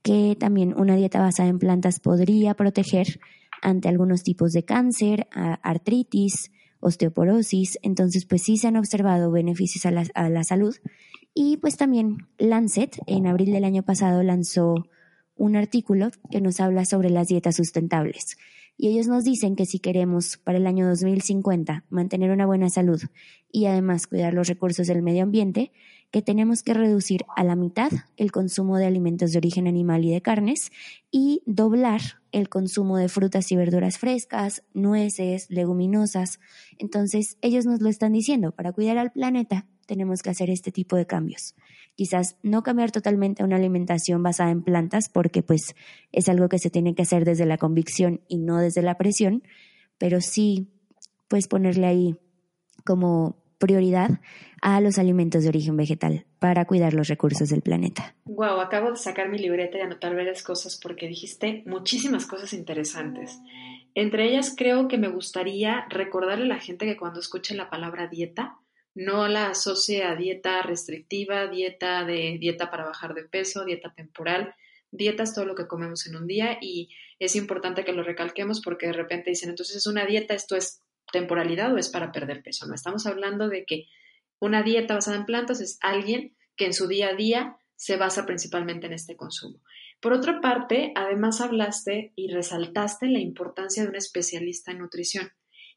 [0.01, 3.19] que también una dieta basada en plantas podría proteger
[3.61, 9.91] ante algunos tipos de cáncer, artritis, osteoporosis, entonces pues sí se han observado beneficios a
[9.91, 10.75] la, a la salud.
[11.33, 14.87] Y pues también Lancet en abril del año pasado lanzó
[15.35, 18.37] un artículo que nos habla sobre las dietas sustentables.
[18.77, 23.01] Y ellos nos dicen que si queremos para el año 2050 mantener una buena salud
[23.51, 25.71] y además cuidar los recursos del medio ambiente,
[26.11, 30.11] que tenemos que reducir a la mitad el consumo de alimentos de origen animal y
[30.11, 30.71] de carnes
[31.11, 36.39] y doblar el consumo de frutas y verduras frescas, nueces, leguminosas.
[36.77, 40.95] Entonces, ellos nos lo están diciendo, para cuidar al planeta tenemos que hacer este tipo
[40.95, 41.55] de cambios.
[41.95, 45.75] Quizás no cambiar totalmente a una alimentación basada en plantas, porque pues
[46.11, 49.43] es algo que se tiene que hacer desde la convicción y no desde la presión,
[49.97, 50.67] pero sí
[51.27, 52.15] pues ponerle ahí
[52.85, 54.19] como prioridad
[54.61, 58.15] a los alimentos de origen vegetal para cuidar los recursos del planeta.
[58.25, 63.39] Wow, acabo de sacar mi libreta y anotar varias cosas porque dijiste muchísimas cosas interesantes.
[63.93, 68.07] Entre ellas creo que me gustaría recordarle a la gente que cuando escuche la palabra
[68.07, 68.59] dieta,
[68.93, 74.55] no la asocie a dieta restrictiva, dieta de dieta para bajar de peso, dieta temporal.
[74.91, 76.89] Dieta es todo lo que comemos en un día y
[77.19, 80.81] es importante que lo recalquemos porque de repente dicen, entonces es una dieta, esto es
[81.11, 82.67] temporalidad o es para perder peso.
[82.67, 83.85] No estamos hablando de que
[84.39, 88.25] una dieta basada en plantas es alguien que en su día a día se basa
[88.25, 89.61] principalmente en este consumo.
[89.99, 95.31] Por otra parte, además hablaste y resaltaste la importancia de un especialista en nutrición.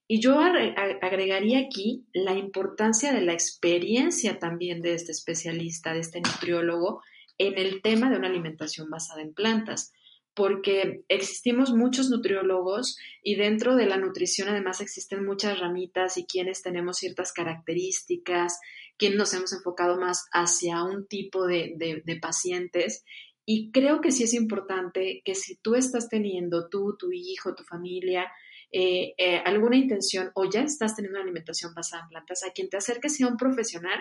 [0.06, 6.20] Y yo agregaría aquí la importancia de la experiencia también de este especialista, de este
[6.20, 7.02] nutriólogo,
[7.38, 9.92] en el tema de una alimentación basada en plantas
[10.40, 16.62] porque existimos muchos nutriólogos y dentro de la nutrición además existen muchas ramitas y quienes
[16.62, 18.58] tenemos ciertas características,
[18.96, 23.04] quienes nos hemos enfocado más hacia un tipo de, pacientes.
[23.44, 27.64] Y creo que sí es importante que si tú estás teniendo, tú, tu hijo, tu
[27.64, 28.32] familia,
[28.72, 32.70] eh, eh, alguna intención o ya estás teniendo una alimentación basada en plantas, a quien
[32.70, 34.00] te acerques sea un profesional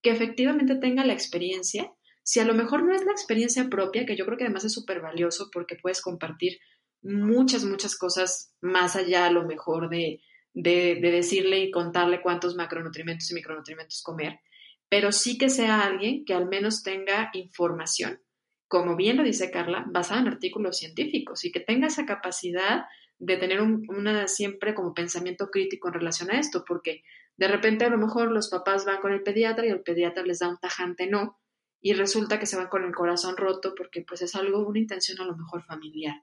[0.00, 1.92] que efectivamente tenga la experiencia
[2.24, 4.72] si a lo mejor no es la experiencia propia, que yo creo que además es
[4.72, 6.58] súper valioso porque puedes compartir
[7.02, 10.20] muchas, muchas cosas más allá a lo mejor de,
[10.54, 14.40] de, decirle y contarle cuántos macronutrientes y micronutrientes comer,
[14.88, 18.22] pero sí que sea alguien que al menos tenga información,
[18.68, 22.86] como bien lo dice Carla, basada en artículos científicos y que tenga esa capacidad
[23.18, 27.02] de tener un, una siempre como pensamiento crítico en relación a esto, porque
[27.36, 30.38] de repente a lo mejor los papás van con el pediatra y el pediatra les
[30.38, 31.38] da un tajante no,
[31.86, 35.20] y resulta que se van con el corazón roto porque pues es algo, una intención
[35.20, 36.14] a lo mejor familiar.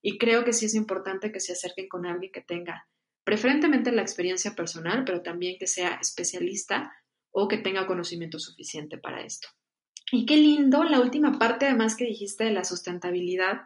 [0.00, 2.88] Y creo que sí es importante que se acerquen con alguien que tenga
[3.22, 6.90] preferentemente la experiencia personal, pero también que sea especialista
[7.32, 9.48] o que tenga conocimiento suficiente para esto.
[10.10, 13.60] Y qué lindo la última parte además que dijiste de la sustentabilidad,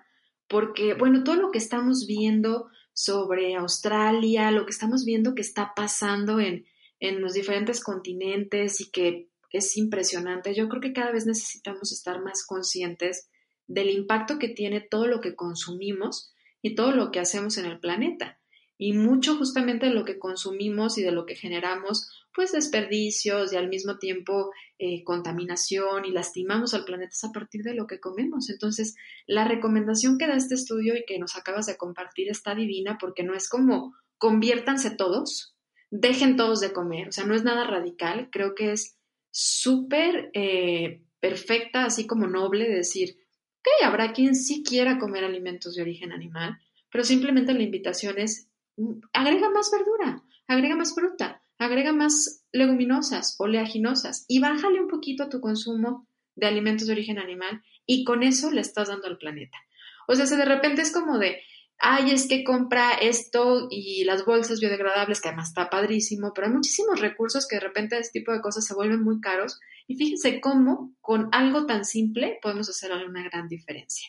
[0.49, 5.73] porque bueno, todo lo que estamos viendo sobre Australia, lo que estamos viendo que está
[5.77, 6.67] pasando en,
[6.99, 10.55] en los diferentes continentes y que es impresionante.
[10.55, 13.29] Yo creo que cada vez necesitamos estar más conscientes
[13.67, 17.79] del impacto que tiene todo lo que consumimos y todo lo que hacemos en el
[17.79, 18.39] planeta.
[18.77, 23.57] Y mucho justamente de lo que consumimos y de lo que generamos, pues desperdicios y
[23.57, 28.01] al mismo tiempo eh, contaminación y lastimamos al planeta es a partir de lo que
[28.01, 28.51] comemos.
[28.51, 32.99] Entonces, la recomendación que da este estudio y que nos acabas de compartir está divina
[33.01, 35.55] porque no es como conviértanse todos,
[35.91, 38.97] dejen todos de comer, o sea, no es nada radical, creo que es
[39.35, 43.17] súper eh, perfecta, así como noble, de decir,
[43.59, 46.59] ok, habrá quien sí quiera comer alimentos de origen animal,
[46.91, 53.35] pero simplemente la invitación es, mm, agrega más verdura, agrega más fruta, agrega más leguminosas,
[53.39, 58.23] oleaginosas y bájale un poquito a tu consumo de alimentos de origen animal y con
[58.23, 59.59] eso le estás dando al planeta.
[60.07, 61.41] O sea, si de repente es como de,
[61.79, 66.53] ay, es que compra esto y las bolsas biodegradables, que además está padrísimo, pero hay
[66.53, 70.41] muchísimos recursos que de repente este tipo de cosas se vuelven muy caros y fíjense
[70.41, 74.09] cómo con algo tan simple podemos hacer una gran diferencia.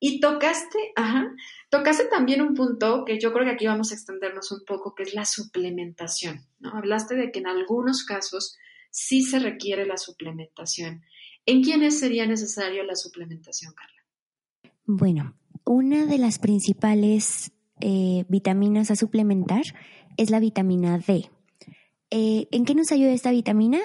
[0.00, 1.34] Y tocaste, ajá,
[1.70, 5.02] tocaste también un punto que yo creo que aquí vamos a extendernos un poco, que
[5.02, 6.70] es la suplementación, ¿no?
[6.76, 8.56] Hablaste de que en algunos casos
[8.90, 11.02] sí se requiere la suplementación.
[11.46, 14.74] ¿En quiénes sería necesario la suplementación, Carla?
[14.84, 15.36] Bueno,
[15.68, 19.62] una de las principales eh, vitaminas a suplementar
[20.16, 21.30] es la vitamina D.
[22.10, 23.78] Eh, ¿En qué nos ayuda esta vitamina?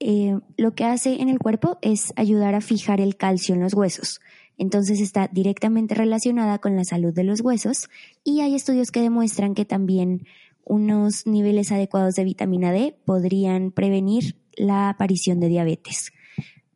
[0.00, 3.74] Eh, lo que hace en el cuerpo es ayudar a fijar el calcio en los
[3.74, 4.20] huesos.
[4.56, 7.90] Entonces está directamente relacionada con la salud de los huesos
[8.24, 10.26] y hay estudios que demuestran que también
[10.64, 16.12] unos niveles adecuados de vitamina D podrían prevenir la aparición de diabetes.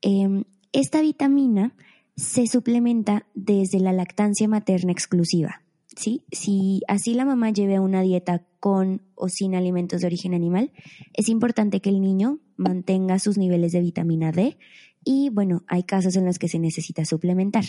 [0.02, 1.74] Em, esta vitamina
[2.20, 5.62] se suplementa desde la lactancia materna exclusiva.
[5.96, 6.22] ¿sí?
[6.30, 10.70] Si así la mamá lleve una dieta con o sin alimentos de origen animal,
[11.14, 14.58] es importante que el niño mantenga sus niveles de vitamina D
[15.02, 17.64] y bueno, hay casos en los que se necesita suplementar.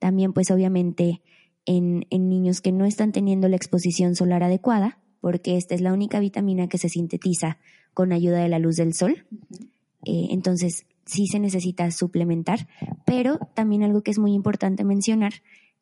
[0.00, 1.22] También pues obviamente
[1.64, 6.18] en, niños que no están teniendo la exposición solar adecuada, porque esta es la única
[6.18, 7.58] vitamina que se sintetiza
[7.94, 9.24] con ayuda de la luz del sol.
[10.04, 12.68] Eh, entonces, sí se necesita suplementar,
[13.04, 15.32] pero también algo que es muy importante mencionar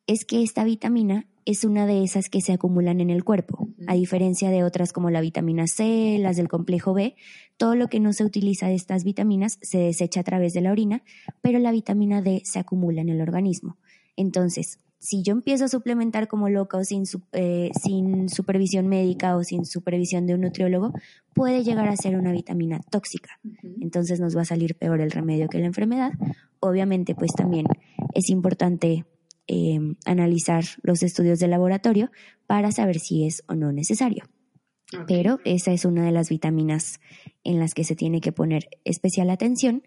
[0.07, 3.93] es que esta vitamina es una de esas que se acumulan en el cuerpo, a
[3.93, 7.15] diferencia de otras como la vitamina C, las del complejo B,
[7.57, 10.71] todo lo que no se utiliza de estas vitaminas se desecha a través de la
[10.71, 11.03] orina,
[11.41, 13.77] pero la vitamina D se acumula en el organismo.
[14.15, 19.43] Entonces, si yo empiezo a suplementar como loca o sin, eh, sin supervisión médica o
[19.43, 20.93] sin supervisión de un nutriólogo,
[21.33, 23.39] puede llegar a ser una vitamina tóxica.
[23.79, 26.13] Entonces nos va a salir peor el remedio que la enfermedad.
[26.59, 27.67] Obviamente, pues también
[28.13, 29.05] es importante
[29.47, 32.11] eh, analizar los estudios de laboratorio
[32.47, 34.25] para saber si es o no necesario.
[35.05, 37.01] Pero esa es una de las vitaminas
[37.43, 39.83] en las que se tiene que poner especial atención.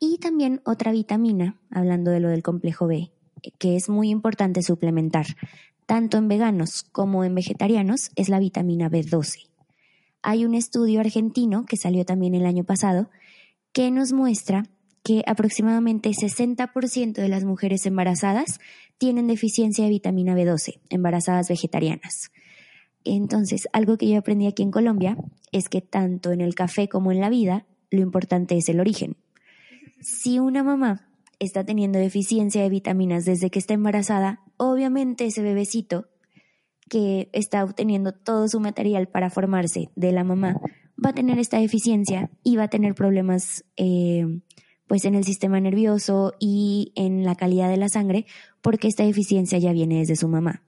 [0.00, 3.12] Y también otra vitamina, hablando de lo del complejo B,
[3.58, 5.26] que es muy importante suplementar,
[5.86, 9.48] tanto en veganos como en vegetarianos, es la vitamina B12.
[10.22, 13.10] Hay un estudio argentino que salió también el año pasado
[13.72, 14.64] que nos muestra
[15.02, 18.60] que aproximadamente 60% de las mujeres embarazadas
[18.98, 22.30] tienen deficiencia de vitamina B12, embarazadas vegetarianas.
[23.04, 25.16] Entonces, algo que yo aprendí aquí en Colombia
[25.52, 29.16] es que tanto en el café como en la vida, lo importante es el origen.
[30.00, 31.09] Si una mamá
[31.40, 36.06] está teniendo deficiencia de vitaminas desde que está embarazada, obviamente ese bebecito
[36.88, 40.60] que está obteniendo todo su material para formarse de la mamá
[41.02, 44.26] va a tener esta deficiencia y va a tener problemas eh,
[44.86, 48.26] pues en el sistema nervioso y en la calidad de la sangre
[48.60, 50.62] porque esta deficiencia ya viene desde su mamá.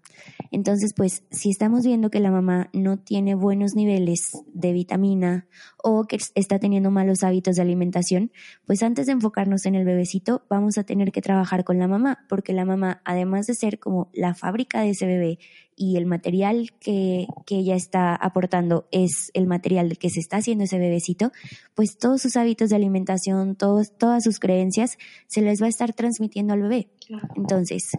[0.50, 5.46] Entonces, pues si estamos viendo que la mamá no tiene buenos niveles de vitamina
[5.82, 8.32] o que está teniendo malos hábitos de alimentación,
[8.66, 12.24] pues antes de enfocarnos en el bebecito, vamos a tener que trabajar con la mamá,
[12.28, 15.38] porque la mamá, además de ser como la fábrica de ese bebé
[15.76, 20.64] y el material que, que ella está aportando es el material que se está haciendo
[20.64, 21.32] ese bebecito,
[21.74, 25.92] pues todos sus hábitos de alimentación, todos, todas sus creencias se les va a estar
[25.94, 26.88] transmitiendo al bebé.
[27.36, 27.90] Entonces,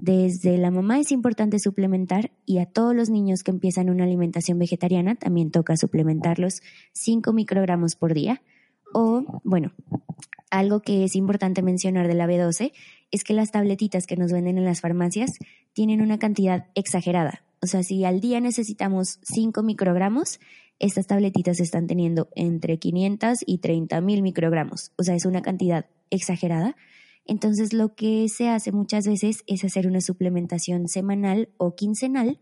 [0.00, 4.56] desde la mamá es importante suplementar y a todos los niños que empiezan una alimentación
[4.56, 8.40] vegetariana también toca suplementarlos 5 microgramos por día.
[8.94, 9.72] O, bueno,
[10.50, 12.72] algo que es importante mencionar de la B12
[13.10, 15.32] es que las tabletitas que nos venden en las farmacias
[15.72, 17.42] tienen una cantidad exagerada.
[17.60, 20.38] O sea, si al día necesitamos 5 microgramos,
[20.78, 24.92] estas tabletitas están teniendo entre 500 y 30 mil microgramos.
[24.96, 26.76] O sea, es una cantidad exagerada
[27.28, 32.40] entonces lo que se hace muchas veces es hacer una suplementación semanal o quincenal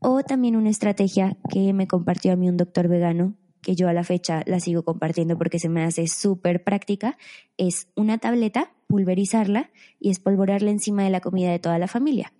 [0.00, 3.92] o también una estrategia que me compartió a mí un doctor vegano que yo a
[3.92, 7.16] la fecha la sigo compartiendo porque se me hace súper práctica,
[7.56, 12.32] es una tableta, pulverizarla y espolvorarla encima de la comida de toda la familia.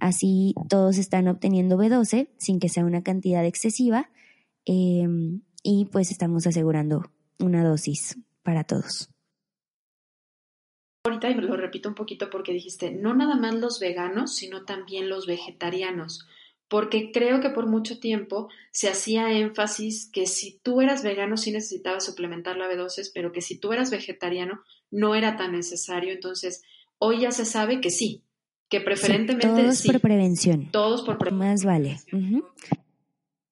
[0.00, 4.10] Así todos están obteniendo B12 sin que sea una cantidad excesiva
[4.66, 9.13] em, y pues estamos asegurando una dosis para todos
[11.04, 15.10] ahorita y lo repito un poquito porque dijiste, no nada más los veganos, sino también
[15.10, 16.26] los vegetarianos,
[16.66, 21.52] porque creo que por mucho tiempo se hacía énfasis que si tú eras vegano sí
[21.52, 26.62] necesitabas suplementar la B12, pero que si tú eras vegetariano no era tan necesario, entonces
[26.98, 28.22] hoy ya se sabe que sí,
[28.70, 29.88] que preferentemente sí.
[29.88, 30.70] Todos por prevención.
[30.70, 31.50] Todos por prevención.
[31.50, 32.00] Más vale.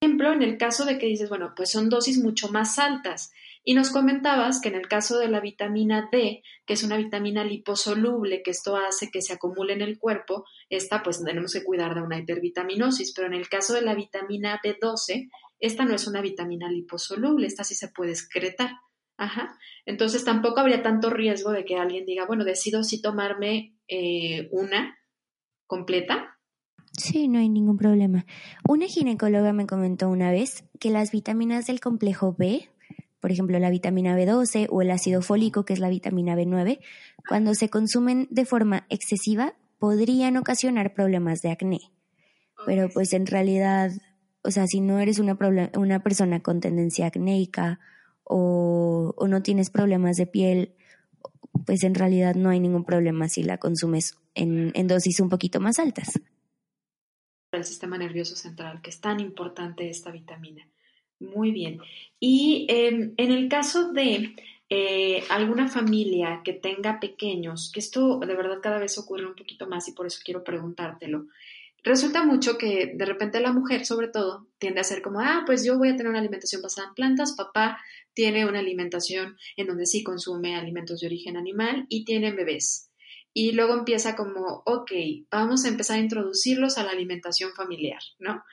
[0.01, 3.31] ejemplo, en el caso de que dices, bueno, pues son dosis mucho más altas
[3.65, 7.45] y nos comentabas que en el caso de la vitamina D, que es una vitamina
[7.45, 11.95] liposoluble, que esto hace que se acumule en el cuerpo, esta pues tenemos que cuidar
[11.95, 16.21] de una hipervitaminosis, pero en el caso de la vitamina B12, esta no es una
[16.21, 18.71] vitamina liposoluble, esta sí se puede excretar.
[19.17, 19.57] Ajá.
[19.87, 24.99] Entonces tampoco habría tanto riesgo de que alguien diga, bueno, decido si tomarme eh, una
[25.69, 26.41] completa.
[26.97, 28.27] Sí, no hay ningún problema.
[28.69, 32.72] Una ginecóloga me comentó una vez que las vitaminas del complejo B
[33.23, 36.81] por ejemplo la vitamina B12 o el ácido fólico, que es la vitamina B9,
[37.29, 41.81] cuando se consumen de forma excesiva podrían ocasionar problemas de acné.
[42.67, 43.93] Pero pues en realidad,
[44.43, 45.39] o sea, si no eres una,
[45.77, 47.79] una persona con tendencia acnéica
[48.25, 50.75] o, no tienes problemas de piel,
[51.65, 55.61] pues en realidad no hay ningún problema si la consumes en, en dosis un poquito
[55.61, 56.21] más altas.
[57.53, 60.72] el sistema nervioso central, que es tan importante esta vitamina.
[61.23, 61.81] Muy bien.
[62.19, 64.35] Y em, en el caso de
[64.69, 69.67] eh, alguna familia que tenga pequeños, que esto de verdad cada vez ocurre un poquito
[69.67, 71.27] más y por eso quiero preguntártelo.
[71.85, 75.65] Resulta mucho que de repente la mujer, sobre todo, tiende a ser como, ah, pues
[75.65, 77.81] yo voy a tener una alimentación basada en plantas, papá
[78.15, 82.91] tiene una alimentación en donde sí consume alimentos de origen animal y tiene bebés.
[83.35, 84.93] Y luego empieza como, ok,
[85.31, 88.45] vamos a empezar a introducirlos a la alimentación familiar, ¿no?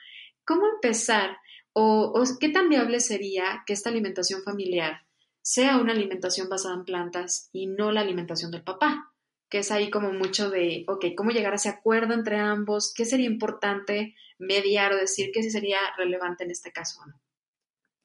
[0.44, 1.36] ¿Cómo empezar
[1.72, 5.02] o, o qué tan viable sería que esta alimentación familiar
[5.42, 9.12] sea una alimentación basada en plantas y no la alimentación del papá,
[9.48, 12.92] que es ahí como mucho de, ok, ¿cómo llegar a ese acuerdo entre ambos?
[12.94, 17.00] ¿Qué sería importante mediar o decir sí sería relevante en este caso?
[17.06, 17.20] ¿no?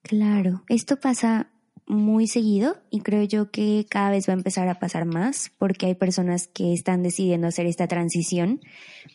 [0.01, 1.51] Claro, esto pasa
[1.88, 5.86] muy seguido y creo yo que cada vez va a empezar a pasar más porque
[5.86, 8.62] hay personas que están decidiendo hacer esta transición,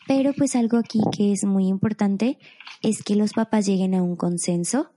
[0.07, 2.37] pero pues algo aquí que es muy importante
[2.81, 4.91] es que los papás lleguen a un consenso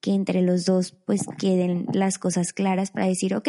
[0.00, 3.48] que entre los dos pues queden las cosas claras para decir, ok,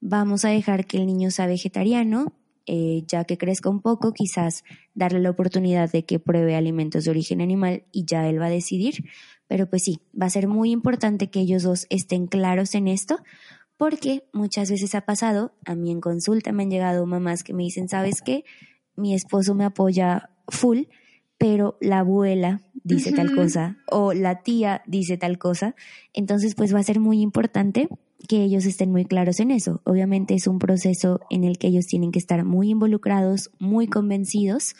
[0.00, 2.32] vamos a dejar que el niño sea vegetariano,
[2.66, 4.62] eh, ya que crezca un poco, quizás
[4.94, 8.50] darle la oportunidad de que pruebe alimentos de origen animal y ya él va a
[8.50, 9.04] decidir.
[9.48, 13.18] Pero pues sí, va a ser muy importante que ellos dos estén claros en esto,
[13.76, 17.64] porque muchas veces ha pasado, a mí en consulta me han llegado mamás que me
[17.64, 18.44] dicen, ¿sabes qué?
[18.96, 20.82] Mi esposo me apoya full,
[21.38, 25.74] pero la abuela dice tal cosa o la tía dice tal cosa.
[26.12, 27.88] Entonces, pues va a ser muy importante
[28.28, 29.80] que ellos estén muy claros en eso.
[29.84, 34.74] Obviamente es un proceso en el que ellos tienen que estar muy involucrados, muy convencidos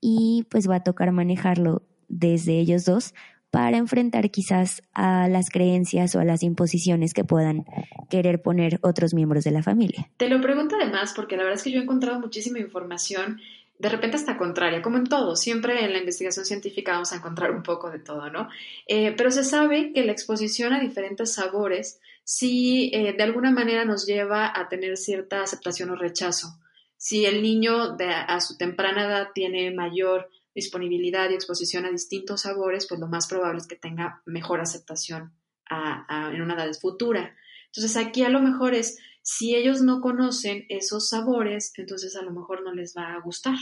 [0.00, 3.14] y pues va a tocar manejarlo desde ellos dos
[3.50, 7.64] para enfrentar quizás a las creencias o a las imposiciones que puedan
[8.10, 10.10] querer poner otros miembros de la familia.
[10.16, 13.40] Te lo pregunto además porque la verdad es que yo he encontrado muchísima información
[13.78, 17.52] de repente hasta contraria, como en todo, siempre en la investigación científica vamos a encontrar
[17.52, 18.48] un poco de todo, ¿no?
[18.88, 23.84] Eh, pero se sabe que la exposición a diferentes sabores sí eh, de alguna manera
[23.84, 26.58] nos lleva a tener cierta aceptación o rechazo.
[26.96, 30.28] Si el niño a su temprana edad tiene mayor
[30.58, 35.32] disponibilidad y exposición a distintos sabores, pues lo más probable es que tenga mejor aceptación
[35.70, 37.36] en una edad futura.
[37.66, 42.32] Entonces aquí a lo mejor es si ellos no conocen esos sabores, entonces a lo
[42.32, 43.56] mejor no les va a gustar.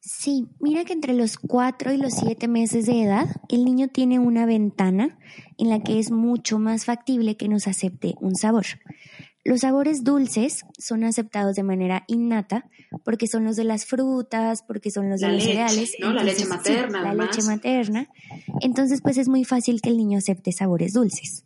[0.00, 4.20] Sí, mira que entre los cuatro y los siete meses de edad, el niño tiene
[4.20, 5.18] una ventana
[5.58, 8.66] en la que es mucho más factible que nos acepte un sabor.
[9.46, 12.68] Los sabores dulces son aceptados de manera innata
[13.04, 15.94] porque son los de las frutas, porque son los de los cereales.
[16.00, 16.12] ¿no?
[16.12, 17.00] la leche materna.
[17.00, 18.08] la leche materna.
[18.60, 21.44] Entonces, pues es muy fácil que el niño acepte sabores dulces.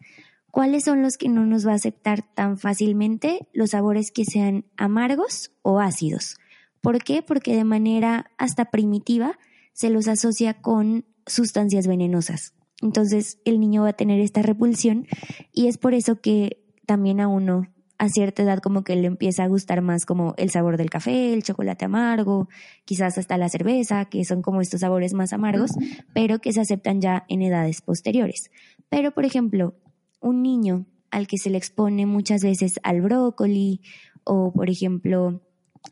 [0.51, 3.47] ¿Cuáles son los que no nos va a aceptar tan fácilmente?
[3.53, 6.39] Los sabores que sean amargos o ácidos.
[6.81, 7.21] ¿Por qué?
[7.21, 9.39] Porque de manera hasta primitiva
[9.75, 12.55] se los asocia con sustancias venenosas.
[12.81, 15.07] Entonces el niño va a tener esta repulsión
[15.53, 17.69] y es por eso que también a uno
[18.01, 21.35] a cierta edad como que le empieza a gustar más como el sabor del café,
[21.35, 22.49] el chocolate amargo,
[22.87, 25.73] quizás hasta la cerveza, que son como estos sabores más amargos,
[26.15, 28.51] pero que se aceptan ya en edades posteriores.
[28.89, 29.75] Pero, por ejemplo,
[30.19, 33.83] un niño al que se le expone muchas veces al brócoli
[34.25, 35.43] o, por ejemplo,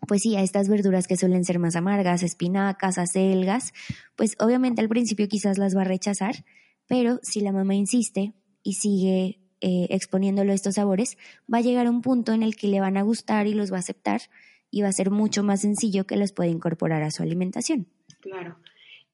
[0.06, 3.74] pues sí, a estas verduras que suelen ser más amargas, espinacas, acelgas,
[4.16, 6.46] pues obviamente al principio quizás las va a rechazar,
[6.86, 8.32] pero si la mamá insiste
[8.62, 11.18] y sigue eh, exponiéndolo estos sabores,
[11.52, 13.72] va a llegar a un punto en el que le van a gustar y los
[13.72, 14.22] va a aceptar
[14.70, 17.86] y va a ser mucho más sencillo que los pueda incorporar a su alimentación.
[18.20, 18.58] Claro.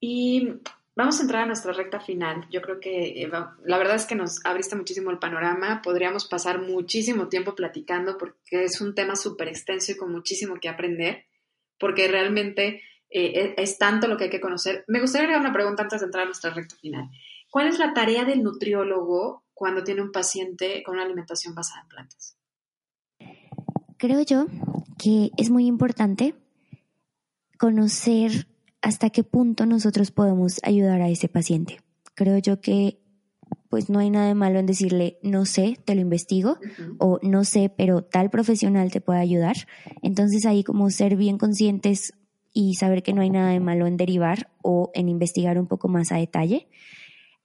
[0.00, 0.60] Y
[0.96, 2.46] Vamos a entrar a nuestra recta final.
[2.50, 5.82] Yo creo que eh, la verdad es que nos abriste muchísimo el panorama.
[5.82, 10.68] Podríamos pasar muchísimo tiempo platicando porque es un tema súper extenso y con muchísimo que
[10.68, 11.24] aprender,
[11.80, 14.84] porque realmente eh, e, es tanto lo que hay que conocer.
[14.86, 17.10] Me gustaría agregar una pregunta antes de entrar a nuestra recta final.
[17.50, 21.88] ¿Cuál es la tarea del nutriólogo cuando tiene un paciente con una alimentación basada en
[21.88, 22.36] plantas?
[23.96, 24.46] Creo yo
[24.98, 26.34] que es muy importante
[27.58, 28.48] conocer
[28.82, 31.80] hasta qué punto nosotros podemos ayudar a ese paciente.
[32.14, 33.00] Creo yo que
[33.70, 36.58] pues no hay nada de malo en decirle no sé, te lo investigo
[36.98, 39.56] o no sé, pero tal profesional te puede ayudar.
[40.02, 42.12] Entonces ahí como ser bien conscientes
[42.52, 45.88] y saber que no hay nada de malo en derivar o en investigar un poco
[45.88, 46.68] más a detalle.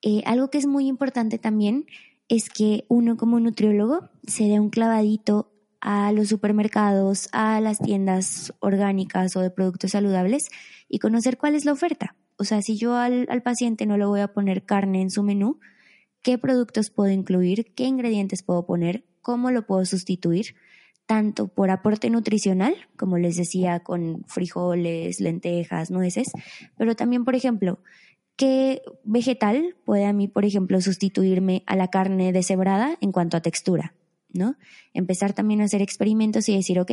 [0.02, 1.86] Eh, algo que es muy importante también
[2.28, 8.54] es que uno como nutriólogo se dé un clavadito a los supermercados, a las tiendas
[8.60, 10.50] orgánicas o de productos saludables
[10.88, 12.16] y conocer cuál es la oferta.
[12.38, 15.60] O sea, si yo al, paciente no le voy a poner carne en su menú,
[16.22, 17.74] ¿qué productos puedo incluir?
[17.76, 19.06] ¿Qué ingredientes puedo poner?
[19.22, 20.56] ¿Cómo lo puedo sustituir?
[21.06, 26.32] tanto por aporte nutricional, como les decía, con frijoles, lentejas, nueces,
[26.78, 27.80] pero también, por ejemplo,
[28.40, 33.42] ¿qué vegetal puede a mí, por ejemplo, sustituirme a la carne deshebrada en cuanto a
[33.42, 33.94] textura?
[34.32, 34.56] ¿no?
[34.94, 36.92] Empezar también a hacer experimentos y decir, ok,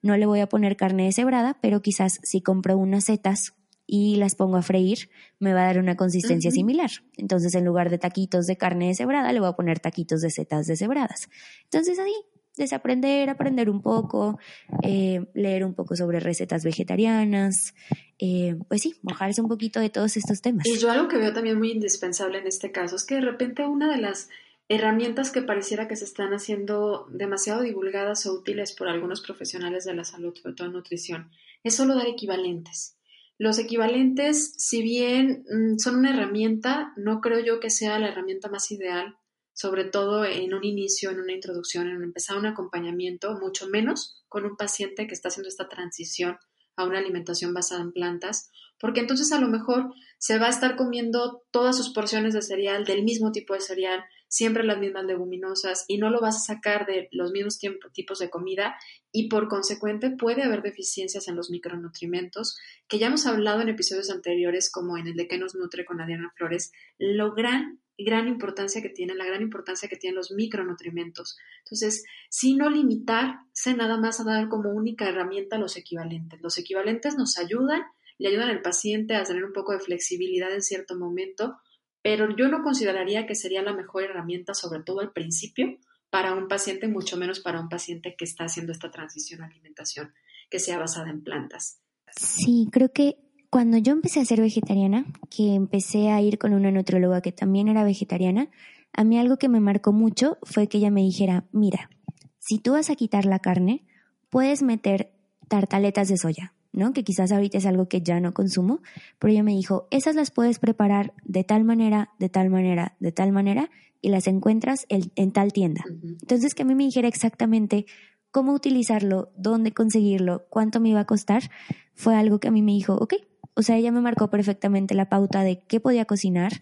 [0.00, 3.54] no le voy a poner carne deshebrada, pero quizás si compro unas setas
[3.86, 6.90] y las pongo a freír, me va a dar una consistencia similar.
[7.16, 10.66] Entonces, en lugar de taquitos de carne deshebrada, le voy a poner taquitos de setas
[10.66, 11.28] deshebradas.
[11.64, 12.14] Entonces, ahí,
[12.56, 14.38] desaprender, aprender un poco,
[14.82, 17.74] eh, leer un poco sobre recetas vegetarianas,
[18.18, 20.66] eh, pues sí, mojarse un poquito de todos estos temas.
[20.66, 23.66] Y yo algo que veo también muy indispensable en este caso es que de repente
[23.66, 24.28] una de las
[24.68, 29.94] herramientas que pareciera que se están haciendo demasiado divulgadas o útiles por algunos profesionales de
[29.94, 31.30] la salud, sobre todo nutrición,
[31.62, 32.96] es solo dar equivalentes.
[33.38, 38.48] Los equivalentes, si bien mm, son una herramienta, no creo yo que sea la herramienta
[38.48, 39.16] más ideal,
[39.56, 44.44] sobre todo en un inicio, en una introducción, en empezar un acompañamiento, mucho menos con
[44.44, 46.36] un paciente que está haciendo esta transición
[46.76, 50.76] a una alimentación basada en plantas, porque entonces a lo mejor se va a estar
[50.76, 55.86] comiendo todas sus porciones de cereal del mismo tipo de cereal, siempre las mismas leguminosas
[55.88, 57.58] y no lo vas a sacar de los mismos
[57.94, 58.76] tipos de comida
[59.10, 64.10] y por consecuente puede haber deficiencias en los micronutrimentos que ya hemos hablado en episodios
[64.10, 68.82] anteriores como en el de que nos nutre con Adriana Flores, lo gran gran importancia
[68.82, 71.38] que tienen, la gran importancia que tienen los micronutrimentos.
[71.64, 76.40] Entonces, si no limitarse nada más a dar como única herramienta los equivalentes.
[76.42, 77.82] Los equivalentes nos ayudan,
[78.18, 81.56] le ayudan al paciente a tener un poco de flexibilidad en cierto momento,
[82.02, 85.78] pero yo no consideraría que sería la mejor herramienta, sobre todo al principio,
[86.10, 90.14] para un paciente, mucho menos para un paciente que está haciendo esta transición a alimentación
[90.48, 91.80] que sea basada en plantas.
[92.16, 93.18] Sí, creo que
[93.50, 97.68] cuando yo empecé a ser vegetariana, que empecé a ir con una nutrióloga que también
[97.68, 98.50] era vegetariana,
[98.92, 101.90] a mí algo que me marcó mucho fue que ella me dijera, mira,
[102.38, 103.84] si tú vas a quitar la carne,
[104.30, 105.12] puedes meter
[105.48, 106.92] tartaletas de soya, ¿no?
[106.92, 108.80] Que quizás ahorita es algo que ya no consumo,
[109.18, 113.12] pero ella me dijo, esas las puedes preparar de tal manera, de tal manera, de
[113.12, 113.70] tal manera,
[114.00, 115.82] y las encuentras en, tal tienda.
[115.88, 117.86] Entonces, que a mí me dijera exactamente
[118.30, 121.50] cómo utilizarlo, dónde conseguirlo, cuánto me iba a costar,
[121.94, 123.14] fue algo que a mí me dijo, ok,
[123.56, 126.52] o sea, ella me marcó perfectamente la pauta de qué podía cocinar,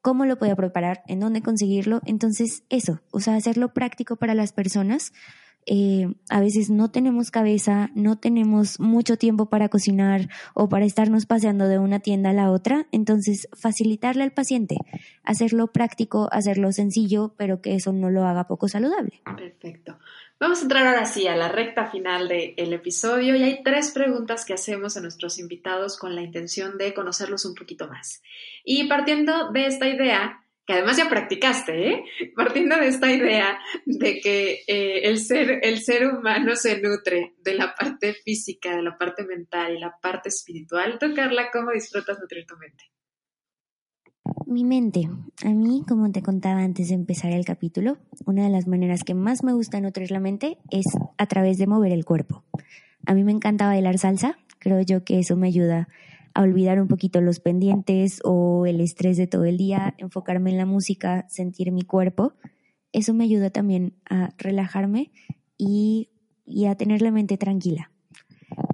[0.00, 2.00] cómo lo podía preparar, en dónde conseguirlo.
[2.06, 5.12] Entonces, eso, o sea, hacerlo práctico para las personas
[5.70, 11.26] eh, a veces no tenemos cabeza, no tenemos mucho tiempo para cocinar o para estarnos
[11.26, 14.76] paseando de una tienda a la otra, entonces facilitarle al paciente,
[15.24, 19.20] hacerlo práctico, hacerlo sencillo, pero que eso no lo haga poco saludable.
[19.36, 19.98] Perfecto.
[20.40, 24.44] Vamos a entrar ahora sí a la recta final del episodio y hay tres preguntas
[24.44, 28.22] que hacemos a nuestros invitados con la intención de conocerlos un poquito más.
[28.62, 32.04] Y partiendo de esta idea, que además ya practicaste, ¿eh?
[32.36, 37.54] partiendo de esta idea de que eh, el, ser, el ser humano se nutre de
[37.54, 42.20] la parte física, de la parte mental y la parte espiritual, tú, Carla, ¿cómo disfrutas
[42.20, 42.84] nutrir tu mente?
[44.50, 45.10] Mi mente.
[45.44, 49.12] A mí, como te contaba antes de empezar el capítulo, una de las maneras que
[49.12, 50.86] más me gusta nutrir la mente es
[51.18, 52.44] a través de mover el cuerpo.
[53.04, 55.88] A mí me encanta bailar salsa, creo yo que eso me ayuda
[56.32, 60.56] a olvidar un poquito los pendientes o el estrés de todo el día, enfocarme en
[60.56, 62.32] la música, sentir mi cuerpo.
[62.92, 65.12] Eso me ayuda también a relajarme
[65.58, 66.08] y,
[66.66, 67.90] a tener la mente tranquila.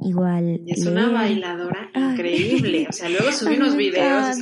[0.03, 0.61] Igual.
[0.67, 2.87] es una bailadora increíble.
[2.89, 4.37] O sea, luego subí unos videos.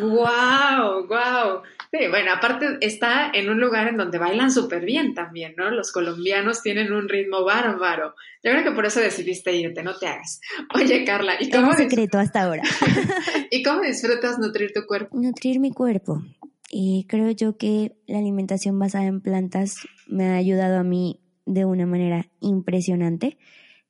[0.00, 1.06] ¡Wow!
[1.08, 1.62] ¡Wow!
[1.90, 5.70] Sí, bueno, aparte está en un lugar en donde bailan súper bien también, ¿no?
[5.70, 8.14] Los colombianos tienen un ritmo bárbaro.
[8.42, 10.40] Yo creo que por eso decidiste irte, no te hagas.
[10.74, 11.74] Oye, Carla, ¿y cómo...
[11.74, 12.62] secreto hasta ahora.
[13.50, 15.18] ¿Y cómo disfrutas nutrir tu cuerpo?
[15.18, 16.22] Nutrir mi cuerpo.
[16.70, 19.76] Y creo yo que la alimentación basada en plantas
[20.06, 23.36] me ha ayudado a mí de una manera impresionante.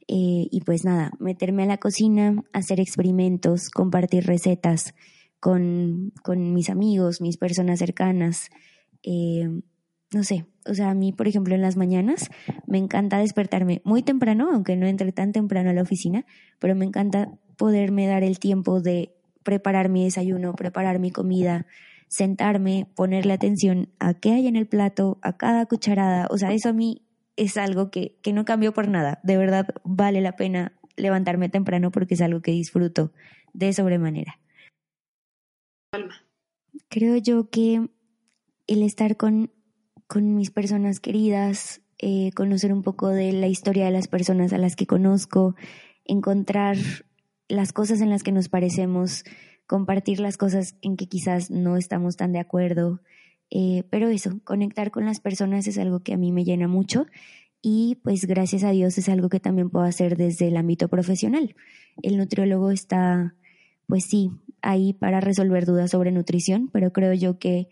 [0.09, 4.95] Eh, y pues nada, meterme a la cocina, hacer experimentos, compartir recetas,
[5.41, 8.49] con, con mis amigos, mis personas cercanas.
[9.03, 9.49] Eh,
[10.13, 12.31] no sé, o sea, a mí, por ejemplo, en las mañanas
[12.67, 16.27] me encanta despertarme muy temprano, aunque no entre tan temprano a la oficina,
[16.59, 21.67] pero me encanta poderme dar el tiempo de preparar mi desayuno, preparar mi comida,
[22.09, 26.29] sentarme, ponerle atención a qué hay en el plato, a cada cucharada.
[26.31, 27.03] O sea, eso a mí
[27.37, 29.21] es algo que, que no cambió por nada.
[29.23, 33.13] De verdad vale la pena levantarme temprano porque es algo que disfruto
[33.53, 34.39] de sobremanera.
[36.89, 37.89] Creo yo que
[38.67, 39.51] el estar con,
[40.07, 44.59] con mis personas queridas, eh, conocer un poco de la historia de las personas a
[44.59, 45.55] las que conozco,
[46.05, 46.77] encontrar
[47.49, 49.25] las cosas en las que nos parecemos,
[49.67, 53.01] compartir las cosas en que quizás no estamos tan de acuerdo.
[53.55, 57.07] Eh, pero eso, conectar con las personas es algo que a mí me llena mucho
[57.61, 61.55] y pues gracias a Dios es algo que también puedo hacer desde el ámbito profesional.
[62.03, 63.35] El nutriólogo está,
[63.87, 64.31] pues sí,
[64.63, 67.69] ahí para resolver dudas sobre nutrición, pero creo yo que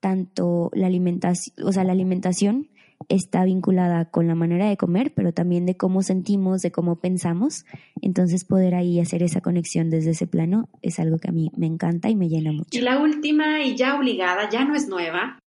[0.00, 2.68] tanto la alimentación, o sea, la alimentación
[3.08, 7.64] está vinculada con la manera de comer, pero también de cómo sentimos, de cómo pensamos.
[8.02, 11.66] Entonces poder ahí hacer esa conexión desde ese plano es algo que a mí me
[11.66, 12.78] encanta y me llena mucho.
[12.78, 15.38] Y la última y ya obligada, ya no es nueva.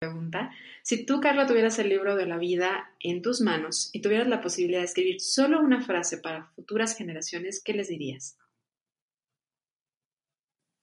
[0.00, 4.28] Pregunta, si tú, Carla, tuvieras el libro de la vida en tus manos y tuvieras
[4.28, 8.38] la posibilidad de escribir solo una frase para futuras generaciones, ¿qué les dirías?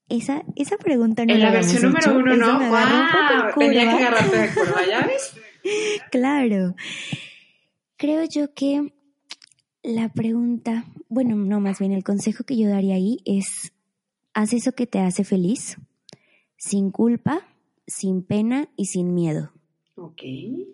[0.08, 2.60] Esa, esa pregunta no En la, versión número uno, ¿no?
[2.60, 3.54] ¡Wow!
[3.58, 5.34] Tenía que agarrarte de curva, ¿ya ves?
[6.12, 6.76] claro.
[7.98, 8.94] Creo yo que
[9.82, 13.74] la pregunta, bueno, no, más bien el consejo que yo daría ahí es,
[14.34, 15.78] haz eso que te hace feliz,
[16.58, 17.42] sin culpa,
[17.88, 19.55] sin pena y sin miedo.
[19.98, 20.24] Ok,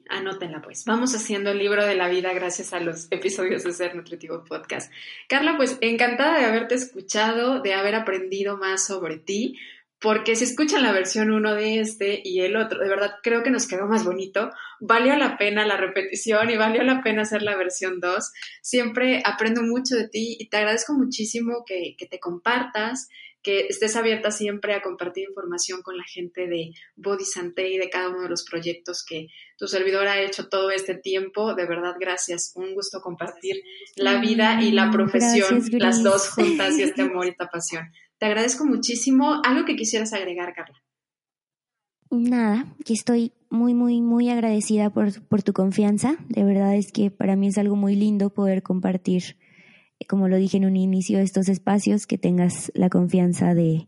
[0.10, 0.84] anótenla pues.
[0.86, 4.92] Vamos haciendo el libro de la vida gracias a los episodios de Ser Nutritivo Podcast.
[5.30, 9.60] Carla, pues encantada de haberte escuchado, de haber aprendido más sobre ti,
[10.00, 13.52] porque si escuchan la versión uno de este y el otro, de verdad creo que
[13.52, 14.50] nos quedó más bonito.
[14.80, 18.34] Valió la pena la repetición y valió la pena hacer la versión 2.
[18.64, 23.08] Siempre aprendo mucho de ti y te agradezco muchísimo que, que te compartas,
[23.44, 27.90] que estés abierta siempre a compartir información con la gente de Body Santé y de
[27.90, 29.28] cada uno de los proyectos que
[29.58, 31.56] tu servidor ha hecho todo este tiempo.
[31.56, 32.52] De verdad, gracias.
[32.56, 33.64] Un gusto compartir
[33.96, 37.92] la vida y la mm, profesión, las dos juntas y este amor y esta pasión.
[38.18, 39.42] Te agradezco muchísimo.
[39.44, 40.82] ¿Algo que quisieras agregar, Carla?
[42.12, 46.18] Nada, que estoy muy, muy, muy agradecida por, por tu confianza.
[46.28, 49.38] De verdad es que para mí es algo muy lindo poder compartir
[50.08, 53.88] como lo dije en un inicio, estos espacios, que tengas la confianza de,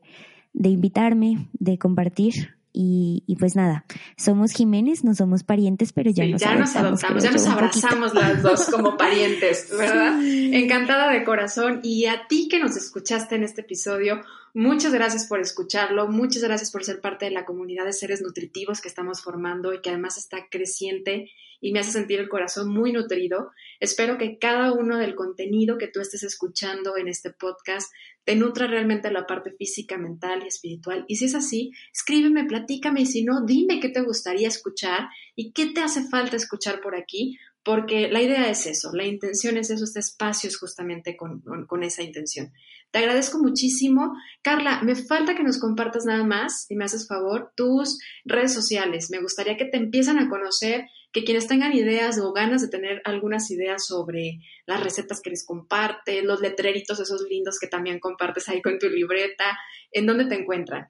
[0.54, 2.56] de invitarme, de compartir.
[2.76, 3.86] Y, y, pues nada,
[4.18, 8.42] somos Jiménez, no somos parientes, pero ya, nos, ya nos adoptamos, ya nos abrazamos las
[8.42, 10.20] dos como parientes, ¿verdad?
[10.24, 11.82] Encantada de corazón.
[11.84, 14.22] Y a ti que nos escuchaste en este episodio,
[14.56, 18.82] muchas gracias por escucharlo, muchas gracias por ser parte de la comunidad de seres nutritivos
[18.82, 21.30] que estamos formando y que además está creciente
[21.64, 23.52] y me hace sentir el corazón muy nutrido.
[23.80, 27.90] Espero que cada uno del contenido que tú estés escuchando en este podcast
[28.26, 31.06] te nutra realmente la parte física, mental y espiritual.
[31.08, 35.08] Y si es así, escríbeme, platícame y si no, dime qué te gustaría escuchar
[35.38, 39.56] y qué te hace falta escuchar por aquí, porque la idea es eso, la intención
[39.56, 42.52] es eso, este espacio es justamente con, con, esa intención.
[42.92, 44.14] Te agradezco muchísimo.
[44.42, 49.10] Carla, me falta que nos compartas nada más, si me haces favor, tus redes sociales.
[49.12, 53.02] Me gustaría que te empiezan a conocer que quienes tengan ideas o ganas de tener
[53.06, 58.50] algunas ideas sobre las recetas que les compartes, los letreritos esos lindos que también compartes
[58.50, 59.58] ahí con tu libreta,
[59.92, 60.90] ¿en dónde te encuentran?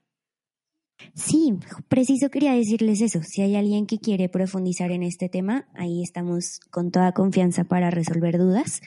[1.13, 1.55] Sí,
[1.89, 3.21] preciso quería decirles eso.
[3.21, 7.91] Si hay alguien que quiere profundizar en este tema, ahí estamos con toda confianza para
[7.91, 8.82] resolver dudas.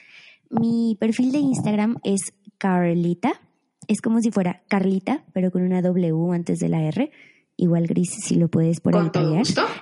[0.49, 3.39] Mi perfil de Instagram es Carlita.
[3.87, 7.11] Es como si fuera Carlita, pero con una W antes de la R
[7.57, 9.09] igual Gris, si lo puedes por ahí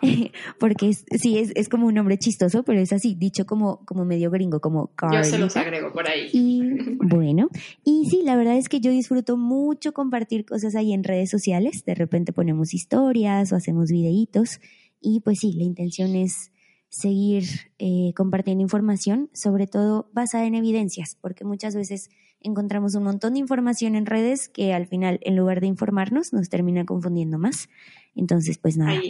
[0.59, 4.05] Porque es, sí, es, es, como un nombre chistoso, pero es así, dicho como, como
[4.05, 6.30] medio gringo, como Yo se los agrego por ahí.
[6.32, 6.61] Y
[6.99, 7.49] bueno,
[7.84, 11.84] y sí, la verdad es que yo disfruto mucho compartir cosas ahí en redes sociales.
[11.86, 14.61] De repente ponemos historias o hacemos videitos.
[15.01, 16.51] Y pues sí, la intención es
[16.88, 17.43] seguir
[17.78, 22.09] eh, compartiendo información, sobre todo basada en evidencias, porque muchas veces
[22.46, 26.50] encontramos un montón de información en redes que al final, en lugar de informarnos, nos
[26.50, 27.70] termina confundiendo más.
[28.16, 29.02] Entonces, pues nada.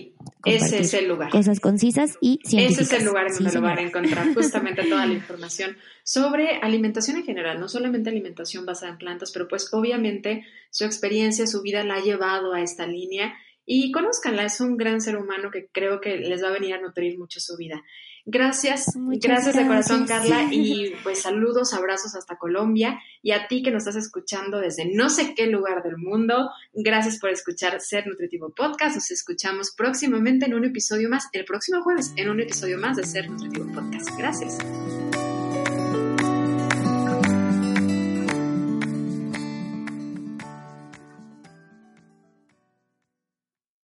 [0.45, 1.29] ese es el lugar.
[1.29, 2.87] Cosas concisas y científicas.
[2.87, 6.57] Ese es el lugar en donde lo van a encontrar justamente toda la información sobre
[6.61, 11.61] alimentación en general, no solamente alimentación basada en plantas, pero pues obviamente su experiencia, su
[11.61, 15.67] vida la ha llevado a esta línea y conózcanla, es un gran ser humano que
[15.71, 17.83] creo que les va a venir a nutrir mucho su vida.
[18.27, 23.69] Gracias, gracias, de corazón Carla y pues saludos, abrazos hasta Colombia y a ti que
[23.69, 28.49] nos estás escuchando desde no sé qué lugar del mundo, gracias por escuchar Ser Nutritivo
[28.49, 32.97] Podcast, nos escuchamos próximamente en un episodio más, el próximo jueves en un episodio más
[32.97, 34.09] de Ser Nutritivo Podcast.
[34.17, 34.57] Gracias.